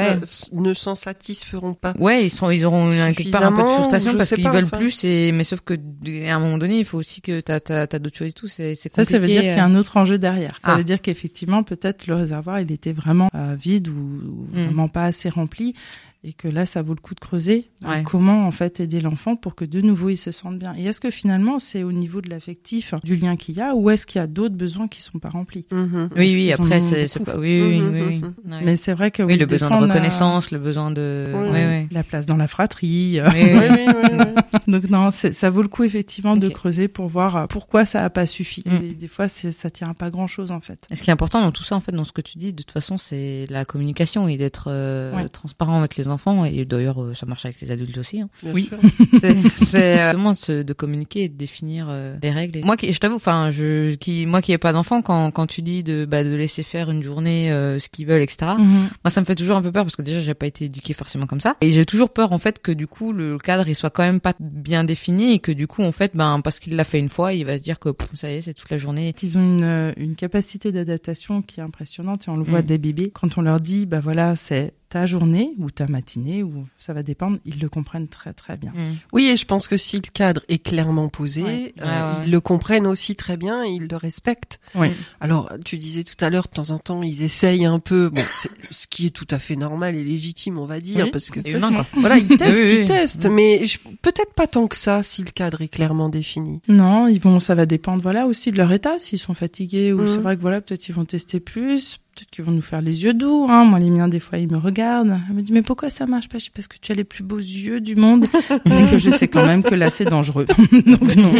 ouais. 0.00 0.18
ne 0.52 0.74
s'en 0.74 0.94
satisferont 0.94 1.74
pas. 1.74 1.94
Ouais, 1.98 2.26
ils 2.26 2.30
seront, 2.30 2.50
ils 2.50 2.64
auront 2.64 2.86
un- 2.90 3.12
quelque 3.12 3.30
part 3.30 3.44
un 3.44 3.52
peu 3.52 3.62
de 3.62 3.66
frustration 3.68 4.14
parce 4.16 4.34
qu'ils 4.34 4.48
veulent 4.48 4.64
enfin. 4.64 4.78
plus 4.78 5.04
et, 5.04 5.32
mais 5.32 5.44
sauf 5.44 5.60
que, 5.60 5.74
à 5.74 6.34
un 6.34 6.38
moment 6.38 6.58
donné, 6.58 6.78
il 6.78 6.84
faut 6.84 6.98
aussi 6.98 7.20
que 7.20 7.40
t'as, 7.40 7.60
t'as, 7.60 7.86
t'as 7.86 7.98
d'autres 7.98 8.16
choses 8.18 8.28
et 8.28 8.32
tout, 8.32 8.48
c'est, 8.48 8.74
c'est 8.74 8.92
Ça, 8.92 9.02
compliqué. 9.02 9.12
ça 9.12 9.18
veut 9.18 9.26
dire 9.28 9.40
qu'il 9.42 9.50
y 9.50 9.52
a 9.54 9.62
euh. 9.64 9.66
un 9.68 9.74
autre 9.76 9.96
enjeu 9.96 10.18
derrière. 10.18 10.56
Ça 10.64 10.72
Ah. 10.72 10.76
veut 10.76 10.84
dire 10.84 11.00
qu'effectivement, 11.02 11.62
peut-être 11.62 12.06
le 12.06 12.14
réservoir, 12.14 12.60
il 12.60 12.70
était 12.72 12.92
vraiment 12.92 13.28
euh, 13.34 13.54
vide 13.58 13.88
ou, 13.88 13.92
ou 13.92 14.46
Mm. 14.58 14.64
vraiment 14.64 14.88
pas 14.88 15.04
assez 15.04 15.28
rempli. 15.28 15.74
et 16.22 16.34
que 16.34 16.48
là, 16.48 16.66
ça 16.66 16.82
vaut 16.82 16.92
le 16.92 17.00
coup 17.00 17.14
de 17.14 17.20
creuser. 17.20 17.70
Ouais. 17.82 18.02
Comment 18.04 18.46
en 18.46 18.50
fait 18.50 18.78
aider 18.80 19.00
l'enfant 19.00 19.36
pour 19.36 19.54
que 19.54 19.64
de 19.64 19.80
nouveau 19.80 20.10
il 20.10 20.18
se 20.18 20.32
sente 20.32 20.58
bien. 20.58 20.74
Et 20.76 20.84
est-ce 20.84 21.00
que 21.00 21.10
finalement 21.10 21.58
c'est 21.58 21.82
au 21.82 21.92
niveau 21.92 22.20
de 22.20 22.28
l'affectif, 22.28 22.92
du 23.04 23.16
lien 23.16 23.36
qu'il 23.36 23.56
y 23.56 23.60
a, 23.62 23.74
ou 23.74 23.88
est-ce 23.88 24.04
qu'il 24.04 24.18
y 24.20 24.22
a 24.22 24.26
d'autres 24.26 24.54
besoins 24.54 24.86
qui 24.86 25.00
sont 25.02 25.18
pas 25.18 25.30
remplis? 25.30 25.64
Mhm. 25.72 26.10
Oui, 26.14 26.34
oui, 26.36 26.52
après, 26.52 26.78
c'est 26.82 27.08
pas. 27.24 27.38
Oui, 27.38 27.62
oui, 27.62 27.80
oui. 27.80 28.00
oui. 28.06 28.18
mhm. 28.18 28.34
Ouais. 28.52 28.60
Mais 28.66 28.76
c'est 28.76 28.92
vrai 28.92 29.10
que 29.10 29.22
Oui, 29.22 29.32
oui, 29.32 29.38
le 29.38 29.46
besoin 29.46 29.80
de 29.80 29.86
a 29.90 29.94
reconnaissance, 29.94 30.50
le 30.50 30.58
besoin 30.58 30.90
de. 30.90 31.26
Oui, 31.32 31.50
Ouais, 31.50 31.66
ouais. 31.66 31.88
La 31.90 32.02
place 32.02 32.26
dans 32.26 32.36
la 32.36 32.46
fratrie. 32.46 33.20
Oui, 33.20 33.28
oui, 33.34 33.58
oui, 33.60 33.92
oui. 34.12 34.60
Donc 34.72 34.88
non, 34.90 35.10
ça 35.10 35.50
vaut 35.50 35.62
le 35.62 35.68
coup 35.68 35.84
effectivement 35.84 36.36
de 36.36 36.48
creuser 36.48 36.88
pour 36.88 37.08
voir 37.08 37.36
euh, 37.36 37.46
pourquoi 37.46 37.84
ça 37.84 38.04
a 38.04 38.10
pas 38.10 38.26
suffi. 38.26 38.62
Mm. 38.66 38.84
Et 38.84 38.94
des 38.94 39.08
fois, 39.08 39.28
ça 39.28 39.70
tient 39.70 39.88
à 39.90 39.94
pas 39.94 40.10
grand 40.10 40.26
chose 40.26 40.50
en 40.52 40.60
fait. 40.60 40.86
Et 40.90 40.96
ce 40.96 41.02
qui 41.02 41.10
est 41.10 41.12
important 41.12 41.40
dans 41.40 41.52
tout 41.52 41.64
ça, 41.64 41.76
en 41.76 41.80
fait, 41.80 41.92
dans 41.92 42.04
ce 42.04 42.12
que 42.12 42.20
tu 42.20 42.38
dis, 42.38 42.52
de 42.52 42.62
toute 42.62 42.70
façon, 42.70 42.98
c'est 42.98 43.46
la 43.50 43.64
communication 43.64 44.28
et 44.28 44.36
d'être 44.36 44.68
euh, 44.68 45.14
Ouais. 45.14 45.28
transparent 45.28 45.78
avec 45.78 45.96
les 45.96 46.08
enfants. 46.08 46.44
Et 46.44 46.64
d'ailleurs, 46.64 47.02
euh, 47.02 47.14
ça 47.14 47.26
marche 47.26 47.44
avec 47.44 47.60
les 47.60 47.70
adultes 47.70 47.98
aussi. 47.98 48.20
Hein. 48.20 48.28
Oui. 48.44 48.70
c'est 49.56 50.00
euh, 50.00 50.12
vraiment 50.12 50.32
de, 50.32 50.72
communiquer 50.72 51.24
et 51.24 51.28
de 51.28 51.36
définir 51.36 51.86
euh, 51.88 52.16
des 52.18 52.30
règles. 52.30 52.58
Et 52.58 52.62
moi, 52.62 52.76
qui, 52.76 52.92
je 52.92 52.98
t'avoue, 52.98 53.16
enfin, 53.16 53.50
je, 53.50 53.94
qui, 53.94 54.26
moi 54.26 54.42
qui 54.42 54.52
ai 54.52 54.58
pas 54.58 54.72
d'enfant, 54.72 55.02
quand 55.02 55.30
quand 55.30 55.46
tu 55.46 55.62
dis 55.62 55.82
de 55.82 56.04
bah, 56.04 56.24
de 56.24 56.34
laisser 56.34 56.62
faire 56.62 56.90
une 56.90 57.02
journée 57.02 57.52
euh, 57.52 57.78
ce 57.78 57.88
qu'ils 57.88 58.06
veulent, 58.06 58.22
etc. 58.22 58.52
Mhm. 58.58 58.88
Moi, 59.04 59.10
ça 59.10 59.20
me 59.20 59.26
fait 59.26 59.34
toujours 59.34 59.56
un 59.56 59.62
peu 59.62 59.69
peur 59.72 59.84
parce 59.84 59.96
que 59.96 60.02
déjà, 60.02 60.20
j'ai 60.20 60.34
pas 60.34 60.46
été 60.46 60.66
éduquée 60.66 60.92
forcément 60.92 61.26
comme 61.26 61.40
ça. 61.40 61.56
Et 61.60 61.70
j'ai 61.70 61.84
toujours 61.84 62.10
peur, 62.10 62.32
en 62.32 62.38
fait, 62.38 62.60
que 62.60 62.72
du 62.72 62.86
coup, 62.86 63.12
le 63.12 63.38
cadre, 63.38 63.68
il 63.68 63.74
soit 63.74 63.90
quand 63.90 64.02
même 64.02 64.20
pas 64.20 64.34
bien 64.40 64.84
défini 64.84 65.32
et 65.34 65.38
que 65.38 65.52
du 65.52 65.66
coup, 65.66 65.82
en 65.82 65.92
fait, 65.92 66.12
ben, 66.14 66.40
parce 66.42 66.60
qu'il 66.60 66.76
l'a 66.76 66.84
fait 66.84 66.98
une 66.98 67.08
fois, 67.08 67.32
il 67.32 67.44
va 67.44 67.58
se 67.58 67.62
dire 67.62 67.78
que 67.78 67.88
pff, 67.90 68.10
ça 68.14 68.30
y 68.30 68.36
est, 68.36 68.42
c'est 68.42 68.54
toute 68.54 68.70
la 68.70 68.78
journée. 68.78 69.14
Ils 69.22 69.38
ont 69.38 69.42
une, 69.42 69.62
euh, 69.64 69.92
une 69.96 70.14
capacité 70.16 70.72
d'adaptation 70.72 71.42
qui 71.42 71.60
est 71.60 71.62
impressionnante 71.62 72.26
et 72.26 72.30
on 72.30 72.36
le 72.36 72.44
voit 72.44 72.62
Mm. 72.62 72.66
des 72.66 72.78
bébés. 72.78 73.10
Quand 73.14 73.38
on 73.38 73.42
leur 73.42 73.60
dit, 73.60 73.86
bah 73.86 74.00
voilà, 74.00 74.34
c'est 74.36 74.72
ta 74.90 75.06
journée 75.06 75.52
ou 75.58 75.70
ta 75.70 75.86
matinée 75.86 76.42
ou 76.42 76.66
ça 76.76 76.92
va 76.92 77.02
dépendre, 77.02 77.38
ils 77.46 77.58
le 77.60 77.68
comprennent 77.68 78.08
très 78.08 78.32
très 78.34 78.56
bien. 78.56 78.72
Mm. 78.72 78.96
Oui, 79.12 79.28
et 79.28 79.36
je 79.36 79.46
pense 79.46 79.68
que 79.68 79.76
si 79.76 79.96
le 79.96 80.02
cadre 80.12 80.42
est 80.48 80.58
clairement 80.58 81.08
posé, 81.08 81.42
Ouais. 81.42 81.74
euh, 81.80 81.84
Ouais, 81.84 82.18
ouais. 82.18 82.22
ils 82.26 82.30
le 82.32 82.40
comprennent 82.40 82.86
aussi 82.88 83.14
très 83.16 83.36
bien, 83.36 83.64
et 83.64 83.68
ils 83.70 83.86
le 83.88 83.96
respectent. 83.96 84.58
Ouais. 84.74 84.92
Alors, 85.20 85.50
tu 85.64 85.78
disais 85.78 86.02
tout 86.04 86.22
à 86.24 86.28
l'heure, 86.28 86.44
de 86.44 86.50
temps 86.60 86.70
en 86.72 86.78
temps, 86.78 87.02
ils 87.04 87.22
essayent 87.22 87.64
un 87.66 87.78
peu, 87.78 88.08
bon, 88.10 88.20
ce 88.70 88.86
qui 88.88 89.06
est 89.06 89.10
tout 89.10 89.28
à 89.30 89.38
fait 89.38 89.56
normal 89.56 89.94
et 89.94 90.02
légitime, 90.04 90.58
on 90.58 90.66
va 90.66 90.80
dire, 90.80 91.04
Oui, 91.04 91.10
parce 91.12 91.30
que 91.30 91.40
humain, 91.48 91.72
quoi. 91.72 91.86
voilà, 92.00 92.18
ils 92.18 92.26
testent, 92.26 92.50
Oui, 92.60 92.64
oui, 92.66 92.72
ils 92.74 92.78
oui. 92.80 92.84
testent, 92.84 93.26
mais 93.26 93.66
je- 93.66 93.78
peut-être 94.02 94.34
pas 94.34 94.48
tant 94.48 94.66
que 94.66 94.76
ça 94.76 95.02
si 95.04 95.22
le 95.22 95.30
cadre 95.30 95.62
est 95.62 95.68
clairement 95.68 96.08
défini. 96.08 96.60
Non, 96.68 97.06
ils 97.06 97.20
vont, 97.20 97.38
ça 97.38 97.54
va 97.54 97.64
dépendre, 97.64 98.02
voilà, 98.02 98.26
aussi 98.26 98.50
de 98.50 98.56
leur 98.56 98.72
état, 98.72 98.98
s'ils 98.98 99.18
sont 99.20 99.34
fatigués 99.34 99.92
ou 99.92 100.06
c'est 100.08 100.18
vrai 100.18 100.36
que 100.36 100.42
voilà, 100.42 100.60
peut-être 100.60 100.88
ils 100.88 100.94
vont 100.94 101.04
tester 101.04 101.38
plus, 101.38 101.98
peut-être 102.20 102.30
qu'ils 102.30 102.44
vont 102.44 102.52
nous 102.52 102.62
faire 102.62 102.80
les 102.82 103.04
yeux 103.04 103.14
doux, 103.14 103.46
hein. 103.48 103.64
Moi, 103.64 103.78
les 103.78 103.90
miens, 103.90 104.08
des 104.08 104.20
fois, 104.20 104.38
ils 104.38 104.50
me 104.50 104.58
regardent. 104.58 105.18
Elle 105.28 105.34
me 105.36 105.42
dit, 105.42 105.52
mais 105.52 105.62
pourquoi 105.62 105.90
ça 105.90 106.06
marche 106.06 106.28
pas? 106.28 106.38
Je 106.38 106.44
dis, 106.44 106.50
parce 106.54 106.68
que 106.68 106.76
tu 106.80 106.92
as 106.92 106.94
les 106.94 107.04
plus 107.04 107.22
beaux 107.22 107.38
yeux 107.38 107.80
du 107.80 107.96
monde. 107.96 108.26
mais 108.66 108.90
que 108.90 108.98
je 108.98 109.10
sais 109.10 109.28
quand 109.28 109.46
même 109.46 109.62
que 109.62 109.74
là, 109.74 109.90
c'est 109.90 110.04
dangereux. 110.04 110.44
Donc 110.72 111.16
non. 111.16 111.32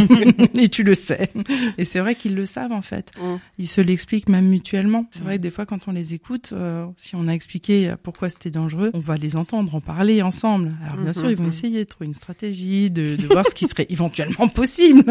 Et 0.54 0.68
tu 0.68 0.82
le 0.82 0.94
sais. 0.94 1.30
Et 1.78 1.84
c'est 1.84 2.00
vrai 2.00 2.14
qu'ils 2.14 2.34
le 2.34 2.46
savent, 2.46 2.72
en 2.72 2.82
fait. 2.82 3.10
Mhm. 3.20 3.38
Ils 3.58 3.66
se 3.68 3.80
l'expliquent 3.80 4.28
même 4.28 4.46
mutuellement. 4.48 5.06
C'est 5.10 5.20
Mm. 5.20 5.24
vrai 5.24 5.36
que 5.36 5.42
des 5.42 5.50
fois, 5.50 5.66
quand 5.66 5.86
on 5.88 5.92
les 5.92 6.14
écoute, 6.14 6.50
euh, 6.52 6.86
si 6.96 7.14
on 7.16 7.28
a 7.28 7.32
expliqué 7.32 7.92
pourquoi 8.02 8.30
c'était 8.30 8.50
dangereux, 8.50 8.90
on 8.94 9.00
va 9.00 9.16
les 9.16 9.36
entendre, 9.36 9.74
en 9.74 9.80
parler 9.80 10.22
ensemble. 10.22 10.70
Alors 10.84 10.96
bien 10.96 11.06
Mhm, 11.06 11.12
sûr, 11.14 11.30
ils 11.30 11.36
vont 11.36 11.42
mhm. 11.44 11.48
essayer 11.50 11.78
de 11.84 11.88
trouver 11.88 12.06
une 12.06 12.14
stratégie, 12.14 12.90
de, 12.90 13.16
de 13.16 13.26
voir 13.26 13.44
ce 13.46 13.54
qui 13.54 13.66
serait 13.68 13.86
éventuellement 13.90 14.48
possible. 14.48 15.04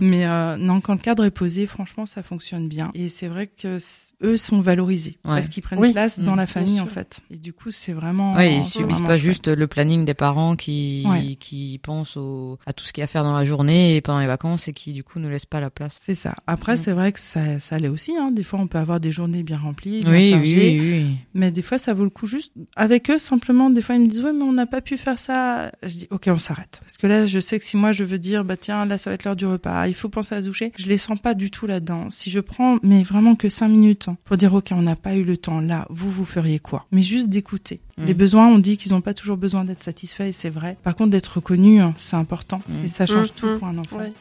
Mais 0.00 0.24
euh, 0.26 0.56
non, 0.56 0.80
quand 0.80 0.92
le 0.92 0.98
cadre 1.00 1.24
est 1.24 1.30
posé, 1.30 1.66
franchement, 1.66 2.06
ça 2.06 2.22
fonctionne 2.22 2.68
bien. 2.68 2.90
Et 2.94 3.08
c'est 3.08 3.28
vrai 3.28 3.46
que 3.48 3.78
eux 4.22 4.36
sont 4.36 4.60
valorisés 4.60 4.99
Ouais. 5.08 5.16
parce 5.24 5.48
qu'ils 5.48 5.62
prennent 5.62 5.78
Oui. 5.78 5.92
place 5.92 6.18
dans 6.20 6.32
Mm. 6.34 6.36
la 6.36 6.46
famille 6.46 6.80
en 6.80 6.86
fait. 6.86 7.20
Et 7.30 7.36
du 7.36 7.52
coup, 7.52 7.70
c'est 7.70 7.92
vraiment. 7.92 8.34
Ouais, 8.34 8.56
ils 8.56 8.64
subissent 8.64 9.00
pas 9.00 9.06
chouette. 9.08 9.20
juste 9.20 9.48
le 9.48 9.66
planning 9.66 10.04
des 10.04 10.14
parents 10.14 10.56
qui 10.56 11.04
Ouais. 11.06 11.36
qui 11.40 11.80
pensent 11.82 12.16
au, 12.16 12.58
à 12.66 12.72
tout 12.72 12.84
ce 12.84 12.92
qu'il 12.92 13.00
y 13.00 13.02
a 13.02 13.04
à 13.04 13.08
faire 13.08 13.24
dans 13.24 13.36
la 13.36 13.44
journée 13.44 13.96
et 13.96 14.00
pendant 14.00 14.20
les 14.20 14.26
vacances 14.26 14.68
et 14.68 14.72
qui 14.72 14.92
du 14.92 15.02
coup 15.04 15.18
ne 15.18 15.28
laissent 15.28 15.46
pas 15.46 15.60
la 15.60 15.70
place. 15.70 15.98
C'est 16.00 16.14
ça. 16.14 16.34
Après, 16.46 16.74
Mm. 16.74 16.78
c'est 16.78 16.92
vrai 16.92 17.12
que 17.12 17.20
ça, 17.20 17.58
ça 17.58 17.76
allait 17.76 17.88
aussi. 17.88 18.16
Hein. 18.16 18.30
Des 18.32 18.42
fois, 18.42 18.60
on 18.60 18.66
peut 18.66 18.78
avoir 18.78 19.00
des 19.00 19.10
journées 19.12 19.42
bien 19.42 19.56
remplies, 19.56 20.02
bien 20.02 20.12
Oui, 20.12 20.18
oui, 20.18 20.30
chargées. 20.30 20.80
oui, 20.80 20.90
oui. 21.04 21.16
Mais 21.34 21.50
des 21.50 21.62
fois, 21.62 21.78
ça 21.78 21.94
vaut 21.94 22.04
le 22.04 22.10
coup 22.10 22.26
juste 22.26 22.52
avec 22.76 23.10
eux, 23.10 23.18
simplement. 23.18 23.70
Des 23.70 23.80
fois, 23.82 23.94
ils 23.96 24.02
me 24.02 24.06
disent, 24.06 24.22
ouais, 24.24 24.32
mais 24.32 24.42
on 24.44 24.52
n'a 24.52 24.66
pas 24.66 24.80
pu 24.80 24.96
faire 24.96 25.18
ça. 25.18 25.70
Je 25.82 25.94
dis, 25.94 26.06
ok, 26.10 26.24
on 26.28 26.36
s'arrête. 26.36 26.80
Parce 26.84 26.96
que 26.98 27.06
là, 27.06 27.26
je 27.26 27.40
sais 27.40 27.58
que 27.58 27.64
si 27.64 27.76
moi, 27.76 27.92
je 27.92 28.04
veux 28.04 28.18
dire, 28.18 28.44
bah, 28.44 28.56
tiens, 28.56 28.84
là, 28.84 28.98
ça 28.98 29.10
va 29.10 29.14
être 29.14 29.24
l'heure 29.24 29.36
du 29.36 29.46
repas. 29.46 29.86
Il 29.88 29.94
faut 29.94 30.08
penser 30.08 30.34
à 30.34 30.40
se 30.40 30.46
doucher. 30.46 30.72
Je 30.78 30.86
les 30.88 30.96
sens 30.98 31.20
pas 31.20 31.34
du 31.34 31.50
tout 31.50 31.66
là-dedans. 31.66 32.08
Si 32.10 32.30
je 32.30 32.40
prends, 32.40 32.78
mais 32.82 33.02
vraiment 33.02 33.34
que 33.34 33.48
cinq 33.48 33.68
minutes 33.68 34.08
hein, 34.08 34.16
pour 34.24 34.36
dire, 34.36 34.52
ok, 34.54 34.68
on 34.72 34.79
n'a 34.82 34.96
pas 34.96 35.14
eu 35.14 35.24
le 35.24 35.36
temps. 35.36 35.60
Là, 35.60 35.86
vous, 35.90 36.10
vous 36.10 36.24
feriez 36.24 36.58
quoi? 36.58 36.86
Mais 36.92 37.02
juste 37.02 37.28
d'écouter. 37.28 37.80
Mm. 37.98 38.04
Les 38.04 38.14
besoins, 38.14 38.48
on 38.48 38.58
dit 38.58 38.76
qu'ils 38.76 38.92
n'ont 38.92 39.00
pas 39.00 39.14
toujours 39.14 39.36
besoin 39.36 39.64
d'être 39.64 39.82
satisfaits 39.82 40.24
et 40.24 40.32
c'est 40.32 40.50
vrai. 40.50 40.76
Par 40.82 40.94
contre, 40.96 41.10
d'être 41.10 41.28
reconnus, 41.36 41.80
hein, 41.82 41.94
c'est 41.96 42.16
important. 42.16 42.60
Mm. 42.68 42.84
Et 42.84 42.88
ça 42.88 43.06
change 43.06 43.28
Mm, 43.28 43.36
tout 43.36 43.58
pour 43.58 43.68
un 43.68 43.78
enfant. 43.78 43.98
ouais. 43.98 44.12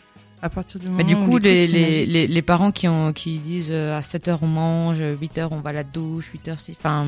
À 0.42 0.50
partir 0.50 0.80
du 0.80 0.86
moment 0.88 1.00
Mais 1.00 1.04
du 1.04 1.16
où 1.16 1.18
on 1.18 1.26
coup, 1.26 1.38
les, 1.38 1.68
c'est 1.68 1.74
les, 1.74 2.06
les, 2.06 2.28
les 2.28 2.42
parents 2.42 2.72
qui 2.72 2.88
ont 2.88 3.12
qui 3.12 3.40
disent 3.40 3.72
euh, 3.74 3.98
à 3.98 4.02
7 4.02 4.30
heures 4.30 4.40
on 4.42 4.48
mange, 4.48 4.96
8 5.20 5.38
heures 5.38 5.52
on 5.52 5.60
va 5.60 5.72
à 5.72 5.74
la 5.74 5.84
douche, 5.84 6.28
8 6.32 6.48
heures 6.48 6.60
si, 6.62 6.72
enfin, 6.72 7.06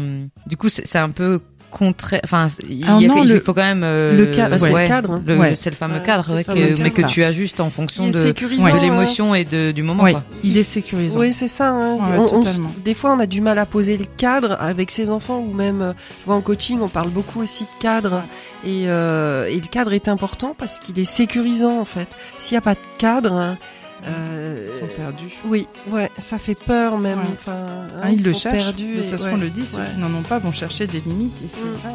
du 0.48 0.58
coup 0.58 0.68
c'est 0.68 0.86
c'est 0.86 0.98
un 0.98 1.12
peu 1.12 1.40
contraire. 1.72 2.22
Enfin, 2.24 2.48
il, 2.70 2.82
y 2.82 2.84
a 2.84 2.88
Alors 2.90 3.02
non, 3.02 3.14
fait- 3.16 3.22
il 3.28 3.34
le- 3.34 3.40
faut 3.40 3.54
quand 3.56 3.64
même 3.64 3.84
euh, 3.84 4.16
le 4.18 4.28
cadre, 4.28 4.52
Bah, 4.52 4.58
c'est 4.60 4.68
le 4.68 4.74
ouais, 4.76 4.88
cadre, 4.88 5.12
hein. 5.14 5.24
le- 5.26 5.38
Ouais. 5.38 5.56
c'est 5.56 5.70
le 5.72 5.76
fameux 5.76 5.96
Ouais, 6.00 6.06
cadre 6.06 6.26
c'est 6.38 6.44
ça, 6.44 6.54
que- 6.54 6.60
mais 6.60 6.74
c'est 6.74 6.90
que 6.92 7.02
ça. 7.02 7.08
tu 7.08 7.24
ajustes 7.24 7.60
en 7.60 7.70
fonction 7.72 8.08
de, 8.08 8.80
l'émotion 8.80 9.34
et 9.34 9.46
de, 9.46 9.72
du 9.72 9.82
moment. 9.84 10.04
Quoi. 10.04 10.24
il 10.44 10.58
est 10.58 10.64
sécurisant. 10.64 11.20
Oui, 11.20 11.34
c'est 11.34 11.48
ça. 11.48 11.70
Hein. 11.70 11.96
Ouais, 11.96 12.18
On- 12.18 12.24
on- 12.36 12.40
totalement. 12.42 12.72
des 12.86 12.94
fois, 12.94 13.14
on 13.16 13.20
a 13.20 13.26
du 13.26 13.42
mal 13.42 13.58
à 13.58 13.66
poser 13.66 13.98
le 13.98 14.06
cadre 14.18 14.58
avec 14.60 14.92
ses 14.92 15.10
enfants 15.10 15.40
ou 15.40 15.54
même, 15.54 15.94
je 16.22 16.26
vois 16.26 16.36
en 16.36 16.42
coaching, 16.42 16.80
on 16.82 16.88
parle 16.90 17.10
beaucoup 17.10 17.42
aussi 17.42 17.64
de 17.64 17.82
cadre. 17.82 18.24
Et, 18.66 18.84
euh, 18.88 19.48
et 19.48 19.56
le 19.56 19.68
cadre 19.68 19.94
est 19.94 20.08
important 20.08 20.56
parce 20.58 20.78
qu'il 20.80 21.00
est 21.00 21.06
sécurisant 21.06 21.80
en 21.80 21.86
fait. 21.86 22.08
S'il 22.38 22.54
n'y 22.56 22.60
a 22.60 22.62
pas 22.62 22.76
de 22.76 22.80
cadre, 22.98 23.34
hein, 23.34 23.58
euh, 24.06 24.68
Ils 24.68 24.80
sont 24.80 24.88
perdus. 24.96 25.34
oui, 25.46 25.68
ouais, 25.90 26.10
ça 26.18 26.38
fait 26.40 26.56
peur 26.56 26.98
même. 26.98 27.20
Ouais. 27.20 27.26
Enfin, 27.34 27.52
hein, 27.54 28.00
Ah, 28.04 28.12
ils, 28.12 28.24
le 28.24 28.34
sont 28.34 28.40
cherchent. 28.40 28.56
perdus. 28.58 28.96
de 28.96 29.02
toute 29.02 29.10
façon, 29.12 29.26
ouais, 29.26 29.32
on 29.34 29.38
le 29.38 29.50
dit, 29.50 29.66
ceux 29.66 29.80
ouais. 29.80 29.86
qui 29.94 30.00
n'en 30.00 30.14
ont 30.14 30.24
pas 30.24 30.40
vont 30.40 30.52
chercher 30.52 30.88
des 30.88 31.00
limites. 31.02 31.38
Et 31.44 31.48
c'est 31.48 31.62
Mm. 31.64 31.74
vrai. 31.84 31.94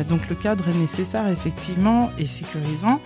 Et 0.00 0.04
donc 0.04 0.28
le 0.28 0.34
cadre 0.34 0.68
est 0.68 0.74
nécessaire, 0.76 1.26
effectivement, 1.28 2.10
et 2.18 2.26
sécurisant. 2.26 3.00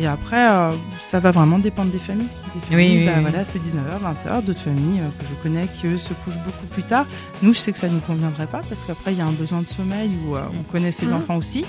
Et 0.00 0.06
après, 0.06 0.50
euh, 0.50 0.72
ça 0.98 1.20
va 1.20 1.32
vraiment 1.32 1.58
dépendre 1.58 1.90
des 1.90 1.98
familles. 1.98 2.26
Des 2.54 2.60
familles, 2.62 2.98
oui, 3.00 3.04
bah, 3.04 3.12
oui. 3.16 3.20
voilà, 3.22 3.44
c'est 3.44 3.58
19h, 3.58 4.00
20h. 4.00 4.42
D'autres 4.42 4.60
familles 4.60 5.00
euh, 5.00 5.08
que 5.18 5.24
je 5.28 5.34
connais 5.42 5.66
qui, 5.66 5.86
eux, 5.86 5.98
se 5.98 6.14
couchent 6.14 6.38
beaucoup 6.44 6.64
plus 6.70 6.82
tard. 6.82 7.04
Nous, 7.42 7.52
je 7.52 7.58
sais 7.58 7.72
que 7.72 7.78
ça 7.78 7.88
ne 7.88 7.94
nous 7.94 8.00
conviendrait 8.00 8.46
pas 8.46 8.62
parce 8.66 8.84
qu'après, 8.84 9.12
il 9.12 9.18
y 9.18 9.20
a 9.20 9.26
un 9.26 9.32
besoin 9.32 9.60
de 9.60 9.68
sommeil 9.68 10.10
où 10.26 10.34
euh, 10.36 10.44
on 10.58 10.62
connaît 10.62 10.92
ses 10.92 11.12
enfants 11.12 11.36
aussi. 11.36 11.66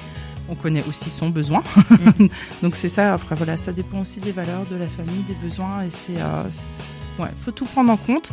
On 0.49 0.55
connaît 0.55 0.83
aussi 0.89 1.09
son 1.09 1.29
besoin. 1.29 1.63
Mhm. 2.19 2.29
Donc 2.61 2.75
c'est 2.75 2.89
ça. 2.89 3.13
Après, 3.13 3.35
voilà, 3.35 3.55
ça 3.57 3.71
dépend 3.71 3.99
aussi 4.01 4.19
des 4.19 4.31
valeurs 4.31 4.63
de 4.69 4.75
la 4.75 4.87
famille, 4.87 5.23
des 5.27 5.35
besoins. 5.35 5.83
Et 5.83 5.89
c'est... 5.89 6.17
Euh, 6.19 6.43
c'est- 6.51 7.01
ouais, 7.21 7.29
faut 7.43 7.51
tout 7.51 7.65
prendre 7.65 7.91
en 7.91 7.97
compte. 7.97 8.31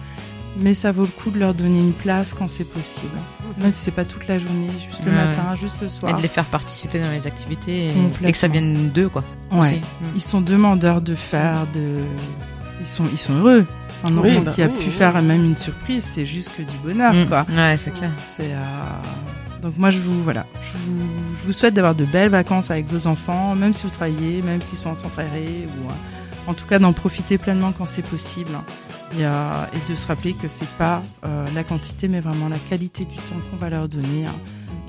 Mais 0.59 0.75
ça 0.75 0.91
vaut 0.91 1.03
le 1.03 1.09
coup 1.09 1.31
de 1.31 1.39
leur 1.39 1.55
donner 1.55 1.79
une 1.79 1.93
place 1.93 2.35
quand 2.37 2.49
c'est 2.49 2.65
possible. 2.65 3.17
Même 3.61 3.71
si 3.71 3.85
c'est 3.85 3.91
pas 3.93 4.05
toute 4.05 4.27
la 4.27 4.37
journée, 4.39 4.67
juste 4.89 5.05
le 5.05 5.13
Ouais. 5.13 5.17
matin, 5.17 5.55
juste 5.55 5.77
le 5.81 5.87
Et 5.87 5.91
soir. 5.91 6.17
de 6.17 6.23
les 6.23 6.27
faire 6.29 6.45
participer 6.47 6.99
dans 7.01 7.11
les 7.13 7.29
activités 7.29 7.87
et, 7.87 7.93
et 8.29 8.33
que 8.33 8.37
ça 8.39 8.49
vienne 8.49 8.89
d'eux 8.91 9.09
quoi. 9.09 9.23
Ouais. 9.53 9.77
Mm. 9.77 10.05
Ils 10.17 10.21
sont 10.21 10.41
demandeurs 10.41 11.03
de 11.03 11.15
faire, 11.15 11.69
de. 11.73 11.99
Ils 12.81 12.87
sont, 12.87 13.05
ils 13.13 13.19
sont 13.19 13.35
heureux. 13.35 13.65
Un 14.05 14.17
Oui, 14.17 14.31
enfant 14.33 14.41
bah 14.47 14.51
qui 14.53 14.63
a 14.63 14.67
oui, 14.67 14.73
pu 14.77 14.87
oui. 14.87 14.91
faire 14.91 15.23
même 15.23 15.45
une 15.45 15.57
surprise, 15.57 16.03
c'est 16.05 16.25
juste 16.25 16.51
que 16.57 16.63
du 16.63 16.77
bonheur, 16.83 17.13
Mm. 17.15 17.27
quoi. 17.29 17.47
Ouais, 17.49 17.77
c'est 17.79 17.93
clair. 17.93 18.11
C'est. 18.37 18.51
euh, 18.53 18.61
Donc 19.63 19.77
moi, 19.77 19.91
je 19.91 19.99
vous 19.99 20.23
voilà, 20.25 20.47
je 20.63 20.77
vous, 20.79 20.99
je 21.41 21.47
vous 21.47 21.53
souhaite 21.53 21.75
d'avoir 21.75 21.95
de 21.95 22.05
belles 22.05 22.31
vacances 22.31 22.71
avec 22.71 22.87
vos 22.87 23.07
enfants, 23.07 23.55
même 23.55 23.75
si 23.75 23.85
vous 23.85 23.91
travaillez, 23.91 24.41
même 24.43 24.61
s'ils 24.63 24.79
sont 24.79 24.91
en 24.91 24.95
centre 24.95 25.19
aéré, 25.19 25.67
ou 25.67 25.89
euh, 25.89 25.93
en 26.51 26.55
tout 26.55 26.67
cas 26.67 26.79
d'en 26.79 26.93
profiter 26.95 27.37
pleinement 27.39 27.73
quand 27.77 27.87
c'est 27.87 28.07
possible. 28.07 28.51
Et, 29.19 29.27
euh, 29.27 29.65
et 29.75 29.91
de 29.91 29.95
se 29.97 30.07
rappeler 30.07 30.35
que 30.35 30.47
c'est 30.49 30.69
pas 30.79 31.03
euh, 31.25 31.45
la 31.55 31.65
quantité, 31.65 32.07
mais 32.09 32.21
vraiment 32.21 32.49
la 32.49 32.59
qualité 32.59 33.05
du 33.05 33.17
temps 33.17 33.35
qu'on 33.51 33.57
va 33.57 33.69
leur 33.69 33.89
donner. 33.89 34.25
hein. 34.27 34.35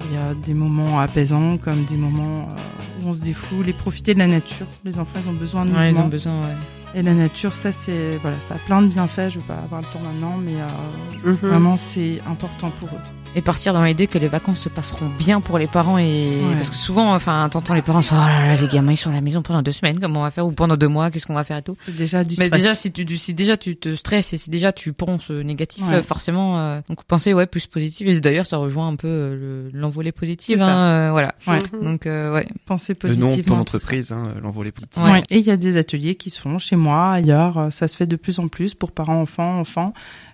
Il 0.05 0.15
y 0.15 0.17
a 0.17 0.33
des 0.33 0.53
moments 0.53 0.99
apaisants 0.99 1.57
comme 1.57 1.83
des 1.85 1.97
moments 1.97 2.47
euh, 2.49 3.01
où 3.05 3.09
on 3.09 3.13
se 3.13 3.21
défoule 3.21 3.67
et 3.67 3.73
profiter 3.73 4.13
de 4.13 4.19
la 4.19 4.27
nature. 4.27 4.67
Les 4.85 4.99
enfants, 4.99 5.19
ils 5.23 5.29
ont 5.29 5.33
besoin 5.33 5.65
de 5.65 5.71
Ouais, 5.73 5.91
ils 5.91 5.97
ont 5.97 6.07
besoin. 6.07 6.33
Ouais. 6.41 6.55
Et 6.95 7.01
la 7.03 7.13
nature, 7.13 7.53
ça, 7.53 7.71
c'est 7.71 8.17
voilà, 8.21 8.39
ça 8.39 8.55
a 8.55 8.57
plein 8.57 8.81
de 8.81 8.87
bienfaits. 8.87 9.29
Je 9.29 9.39
vais 9.39 9.45
pas 9.45 9.55
avoir 9.57 9.81
le 9.81 9.87
temps 9.87 9.99
maintenant, 10.01 10.37
mais 10.37 10.55
euh, 10.55 11.29
Mhm. 11.31 11.35
vraiment, 11.35 11.77
c'est 11.77 12.21
important 12.29 12.69
pour 12.71 12.89
eux. 12.89 13.01
Et 13.33 13.41
partir 13.41 13.71
dans 13.73 13.81
l'idée 13.83 14.07
que 14.07 14.17
les 14.17 14.27
vacances 14.27 14.59
se 14.59 14.67
passeront 14.67 15.07
bien 15.17 15.39
pour 15.39 15.57
les 15.57 15.67
parents 15.67 15.97
et 15.97 16.41
Ouais. 16.43 16.55
parce 16.55 16.69
que 16.69 16.75
souvent, 16.75 17.15
enfin, 17.15 17.47
t'entends 17.49 17.73
les 17.73 17.81
parents, 17.81 18.01
oh 18.11 18.13
là 18.15 18.45
là, 18.45 18.55
les 18.57 18.67
gamins 18.67 18.91
ils 18.91 18.97
sont 18.97 19.09
à 19.09 19.13
la 19.13 19.21
maison 19.21 19.41
pendant 19.41 19.61
deux 19.61 19.71
semaines, 19.71 19.99
comment 20.01 20.19
on 20.19 20.23
va 20.23 20.31
faire 20.31 20.45
ou 20.45 20.51
pendant 20.51 20.75
deux 20.75 20.89
mois, 20.89 21.09
qu'est-ce 21.11 21.27
qu'on 21.27 21.33
va 21.35 21.45
faire 21.45 21.55
et 21.57 21.61
tout. 21.61 21.77
C'est 21.85 21.95
déjà 21.97 22.25
du 22.25 22.35
Mais 22.39 22.47
stress. 22.47 22.61
déjà, 22.61 22.75
si 22.75 22.91
tu, 22.91 23.17
si 23.17 23.33
déjà 23.33 23.55
tu 23.55 23.77
te 23.77 23.95
stresses 23.95 24.33
et 24.33 24.37
si 24.37 24.49
déjà 24.49 24.73
tu 24.73 24.91
penses 24.91 25.31
euh, 25.31 25.43
négatif, 25.43 25.81
Ouais. 25.87 25.95
euh, 25.95 26.03
forcément, 26.03 26.59
euh, 26.59 26.81
donc 26.89 27.05
penser 27.05 27.33
ouais 27.33 27.45
plus 27.47 27.67
positif. 27.67 28.05
Et 28.05 28.19
d'ailleurs, 28.19 28.45
ça 28.45 28.57
rejoint 28.57 28.89
un 28.89 28.95
peu 28.97 29.07
euh, 29.07 29.69
le- 29.71 29.79
l'envolée 29.79 30.11
positive, 30.11 30.57
C'est 30.57 30.63
ça. 30.65 30.73
hein, 30.73 31.07
euh, 31.07 31.11
voilà. 31.11 31.33
Ouais. 31.47 31.59
Mhm. 31.73 31.83
Donc 31.83 32.05
euh, 32.07 32.33
ouais. 32.33 32.47
penser 32.65 32.97
Le 33.01 33.09
nom 33.09 33.13
de 33.15 33.19
ton 33.21 33.27
positivement. 33.29 33.59
entreprise, 33.59 34.11
hein, 34.11 34.23
l'envolée 34.43 34.73
positive. 34.73 35.01
Ouais. 35.03 35.11
Ouais. 35.11 35.23
Et 35.29 35.37
il 35.37 35.45
y 35.45 35.51
a 35.51 35.57
des 35.57 35.77
ateliers 35.77 36.15
qui 36.15 36.31
se 36.31 36.39
font 36.41 36.57
chez 36.57 36.75
moi, 36.75 37.11
ailleurs. 37.13 37.67
Ça 37.71 37.87
se 37.87 37.95
fait 37.95 38.07
de 38.07 38.17
plus 38.17 38.39
en 38.39 38.49
plus 38.49 38.73
pour 38.73 38.91
parents, 38.91 39.21
enfants, 39.21 39.57
enfants. 39.59 39.93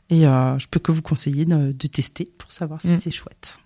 Et 0.10 0.28
euh, 0.28 0.58
je 0.58 0.68
peux 0.68 0.80
que 0.80 0.92
vous 0.92 1.02
conseiller 1.02 1.46
de, 1.46 1.72
de 1.72 1.88
tester 1.88 2.30
pour 2.38 2.52
savoir 2.52 2.82
si 2.82 2.88
Mm. 2.90 3.00
c'est 3.02 3.12
chouette. 3.12 3.60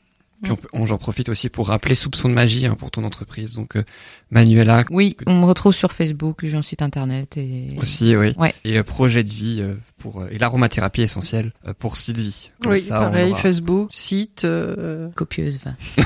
Puis 0.43 0.51
on 0.51 0.55
peut- 0.55 0.67
on- 0.73 0.85
j'en 0.85 0.97
profite 0.97 1.29
aussi 1.29 1.49
pour 1.49 1.67
rappeler 1.67 1.93
Soupçon 1.95 2.27
de 2.29 2.33
magie 2.33 2.65
hein, 2.65 2.75
pour 2.77 2.89
ton 2.91 3.03
entreprise. 3.03 3.53
Donc 3.53 3.75
euh, 3.75 3.83
Manuela 4.31 4.83
Oui, 4.89 5.15
on 5.27 5.35
me 5.39 5.45
retrouve 5.45 5.73
sur 5.73 5.91
Facebook, 5.91 6.39
j'ai 6.43 6.57
un 6.57 6.61
site 6.61 6.81
internet 6.81 7.37
et 7.37 7.75
aussi, 7.77 8.15
oui. 8.15 8.33
Ouais. 8.37 8.53
Et 8.65 8.77
euh, 8.79 8.83
projet 8.83 9.23
de 9.23 9.29
vie 9.29 9.57
euh, 9.61 9.73
pour 9.99 10.21
euh, 10.21 10.29
et 10.31 10.37
l'aromathérapie 10.39 11.01
essentielle 11.01 11.51
euh, 11.67 11.73
pour 11.77 11.95
Sylvie. 11.97 12.49
Comme 12.63 12.71
Oui, 12.71 12.79
ça, 12.79 13.01
on 13.01 13.03
pareil, 13.11 13.31
aura- 13.31 13.39
Facebook, 13.39 13.89
site. 13.91 14.45
Euh... 14.45 15.09
copieuse. 15.15 15.59
va. 15.63 15.71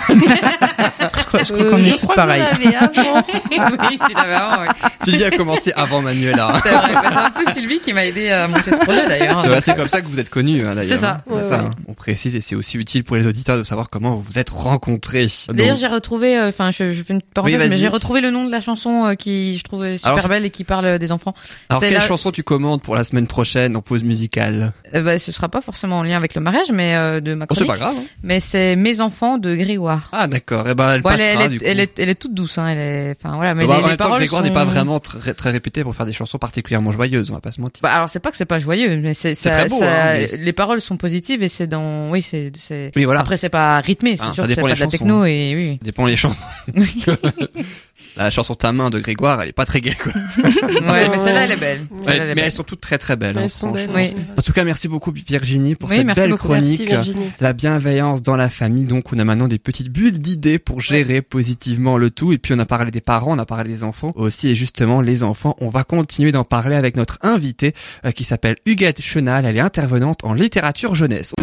Je 1.18 1.25
crois, 1.25 1.44
je 1.44 1.54
crois 1.54 1.65
qu'on 1.65 1.77
est 1.77 2.15
l'avait 2.15 2.75
avant. 2.75 3.24
oui, 3.51 4.00
tu 4.08 4.13
l'avais 4.13 4.34
avant, 4.34 4.62
ouais. 4.63 4.68
Sylvie 5.04 5.24
a 5.24 5.32
commencé 5.32 5.72
avant 5.75 6.01
Manuela. 6.01 6.60
C'est 6.63 6.72
vrai, 6.72 6.92
c'est 7.10 7.18
un 7.18 7.32
peu 7.32 7.51
Sylvie 7.51 7.80
qui 7.80 7.94
m'a 7.94 8.06
aidé 8.06 8.30
à 8.30 8.48
monter 8.48 8.72
ce 8.72 8.77
projet 8.80 9.08
d'ailleurs. 9.08 9.46
Ouais, 9.46 9.62
c'est 9.62 9.75
comme 9.75 9.88
ça 9.88 10.01
que 10.01 10.08
vous 10.08 10.20
êtes 10.20 10.30
connus, 10.30 10.62
hein, 10.65 10.75
d'ailleurs. 10.75 10.86
C'est 10.86 10.98
ça. 10.98 11.22
hein. 11.27 11.34
Ouais, 11.34 11.42
ça. 11.42 11.58
ouais. 11.58 11.63
hein. 11.65 11.72
On 11.88 11.94
précise 11.94 12.36
et 12.36 12.42
c'est 12.42 12.56
aussi 12.56 12.77
utile 12.77 13.04
pour 13.04 13.15
les 13.15 13.27
auditeurs 13.27 13.58
de 13.58 13.63
savoir 13.63 13.89
comment 13.89 14.18
vous 14.18 14.25
vous 14.27 14.39
êtes 14.39 14.50
rencontrés. 14.50 15.27
D'ailleurs, 15.50 15.75
j'ai 15.75 15.88
retrouvé, 15.88 16.38
euh, 16.38 16.50
enfin, 16.50 16.72
je, 16.72 16.91
je 16.91 17.03
fais 17.03 17.13
une 17.13 17.22
parenthèse, 17.22 17.60
Oui, 17.62 17.70
mais 17.70 17.77
j'ai 17.77 17.88
retrouvé 17.88 18.22
le 18.22 18.32
nom 18.32 18.46
de 18.46 18.51
la 18.51 18.62
chanson 18.62 19.05
euh, 19.05 19.13
qui 19.15 19.58
je 19.58 19.63
trouvais 19.63 19.98
super 19.98 20.13
Alors, 20.13 20.27
belle 20.29 20.46
et 20.46 20.50
qui 20.50 20.63
parle 20.63 20.86
euh, 20.86 20.98
des 20.98 21.12
enfants. 21.12 21.34
alors 21.70 21.82
quelle 21.82 21.94
la- 21.94 22.01
chanson 22.01 22.32
tu 22.32 22.44
commandes 22.44 22.82
pour 22.82 22.96
la 22.96 23.03
semaine 23.03 23.27
prochaine 23.27 23.75
en 23.75 23.82
pause 23.82 24.03
musicale 24.03 24.74
Euh, 24.94 25.01
bah, 25.01 25.17
ce 25.17 25.32
sera 25.32 25.50
pas 25.50 25.62
forcément 25.62 26.00
en 26.00 26.03
lien 26.03 26.17
avec 26.17 26.36
le 26.36 26.41
mariage, 26.41 26.72
mais 26.74 27.22
de 27.22 27.34
ma 27.34 27.46
Oh, 27.50 27.55
c'est 27.58 27.65
pas 27.65 27.77
grave. 27.77 27.96
hein. 27.98 28.03
mais 28.24 28.39
c'est 28.39 28.75
Mes 28.75 29.00
enfants 29.01 29.38
de 29.38 29.55
Grégoire. 29.55 30.10
Ah 30.12 30.27
d'accord. 30.27 30.65
Eh 30.70 30.75
ben 30.75 30.94
elle 30.94 31.01
Bon, 31.01 31.10
elle, 31.12 31.22
est- 31.22 31.25
passera 31.27 31.44
elle, 31.46 31.50
du 31.51 31.55
est, 31.55 31.60
coup. 31.60 31.65
elle, 31.67 31.79
est, 31.79 32.00
elle 32.00 32.10
est 32.10 32.15
toute 32.15 32.34
douce, 32.34 32.58
hein. 32.58 32.67
Elle 32.67 32.77
est, 32.79 33.15
enfin 33.24 33.36
voilà, 33.36 33.53
mais 33.53 33.65
Bah, 33.67 33.74
les, 33.75 33.79
en 33.79 33.82
les 33.84 33.88
même 33.89 33.98
temps, 33.98 34.03
paroles 34.05 34.20
Grégoire 34.20 34.41
sont... 34.41 34.48
n'est 34.48 34.53
pas 34.53 34.65
vraiment 34.65 35.00
très, 35.00 35.34
très 35.34 35.51
réputé 35.51 35.84
pour 35.84 35.96
faire 35.96 36.05
des 36.05 36.13
chansons 36.13 36.38
particulièrement 36.38 36.91
joyeuses, 36.91 37.32
on 37.32 37.36
va 37.36 37.41
pas 37.41 37.51
se 37.51 37.62
mentir. 37.62 37.82
Bah, 37.84 37.91
alors 37.94 38.10
c'est 38.10 38.20
pas 38.20 38.32
que 38.32 38.38
c'est 38.38 38.46
pas 38.46 38.60
joyeux, 38.60 38.98
mais 38.98 39.13
c'est 39.13 39.36
ça- 39.36 39.50
très 39.51 39.67
beau, 39.70 39.79
ça- 39.79 39.86
hein, 39.86 40.17
mais- 40.17 40.38
les 40.44 40.53
paroles 40.53 40.82
sont 40.82 40.98
positives 40.98 41.44
et 41.44 41.50
c'est 41.50 41.67
dans, 41.67 42.10
oui, 42.10 42.22
c'est. 42.22 42.51
Oui 42.96 43.05
voilà. 43.05 43.22
Après 43.22 43.38
c'est 43.38 43.50
pas 43.50 43.79
rythmé, 43.79 44.15
c'est 44.18 44.24
Ah, 44.24 44.34
sûr 44.34 44.36
ça 44.38 44.42
que 44.44 44.48
dépend 44.50 44.62
pas 44.64 44.68
les 44.70 44.74
de 44.76 44.80
la 44.80 44.86
chansons, 44.86 44.98
techno 44.98 45.16
hein. 45.22 45.26
et 45.26 45.56
oui. 45.56 45.78
Ça 45.80 45.86
dépend 45.86 46.06
les 46.06 46.16
chansons. 46.16 46.38
la 48.18 48.30
chanson 48.30 48.56
Ta 48.56 48.72
main 48.72 48.90
de 48.90 49.00
Grégoire, 49.00 49.42
elle 49.42 49.50
est 49.50 49.54
pas 49.54 49.66
très 49.66 49.82
gaie 49.82 49.94
quoi. 49.96 50.12
ouais, 50.44 51.10
mais 51.10 51.18
celle-là 51.18 51.46
elle 51.46 51.52
est 51.52 51.58
belle. 51.58 51.80
Ouais, 51.92 51.98
Celle-là, 52.06 52.14
elle 52.14 52.22
est 52.22 52.28
mais 52.30 52.36
belle. 52.36 52.44
elles 52.46 52.52
sont 52.52 52.64
toutes 52.64 52.82
très 52.82 52.98
très 52.98 53.16
belles. 53.16 53.36
Mais 53.36 53.42
hein, 53.42 53.46
elles 53.46 53.50
sont 53.50 53.72
belles. 53.72 53.90
franchement. 53.90 54.10
Oui. 54.16 54.24
En 54.38 54.42
tout 54.42 54.54
cas, 54.54 54.64
merci 54.64 54.88
beaucoup 54.88 55.12
Virginie 55.12 55.76
pour 55.76 55.90
Oui, 55.90 55.98
cette 55.98 56.06
merci 56.06 56.22
belle 56.22 56.30
beaucoup. 56.32 56.48
chronique. 56.48 56.80
Merci 56.90 57.12
Virginie. 57.12 57.32
la 57.42 57.54
bienveillance 57.54 58.24
dans 58.24 58.38
la 58.38 58.50
famille. 58.50 58.86
Donc, 58.86 59.12
on 59.14 59.18
a 59.18 59.24
maintenant 59.24 59.48
des 59.48 59.60
petites 59.60 59.90
bulles 59.90 60.18
d'idées 60.20 60.60
pour 60.60 60.82
gérer 60.82 61.22
positivement 61.22 61.98
le 61.98 62.10
tout. 62.10 62.32
Et 62.32 62.38
puis, 62.38 62.54
on 62.54 62.60
a 62.60 62.66
parlé 62.66 62.92
des 62.92 63.02
parents, 63.02 63.34
on 63.36 63.40
a 63.40 63.46
parlé 63.46 63.70
des 63.70 63.84
enfants 63.84 64.12
aussi. 64.16 64.50
Et 64.50 64.56
justement, 64.56 65.02
les 65.02 65.24
enfants, 65.24 65.56
on 65.60 65.70
va 65.70 65.84
continuer 65.84 66.32
d'en 66.32 66.44
parler 66.44 66.76
avec 66.76 66.96
notre 66.96 67.18
invitée 67.22 67.74
euh, 68.06 68.12
qui 68.12 68.24
s'appelle 68.24 68.56
Huguette 68.66 69.02
Chenal. 69.02 69.46
Elle 69.46 69.58
est 69.58 69.62
intervenante 69.62 70.24
en 70.24 70.34
littérature 70.34 70.96
jeunesse. 70.96 71.34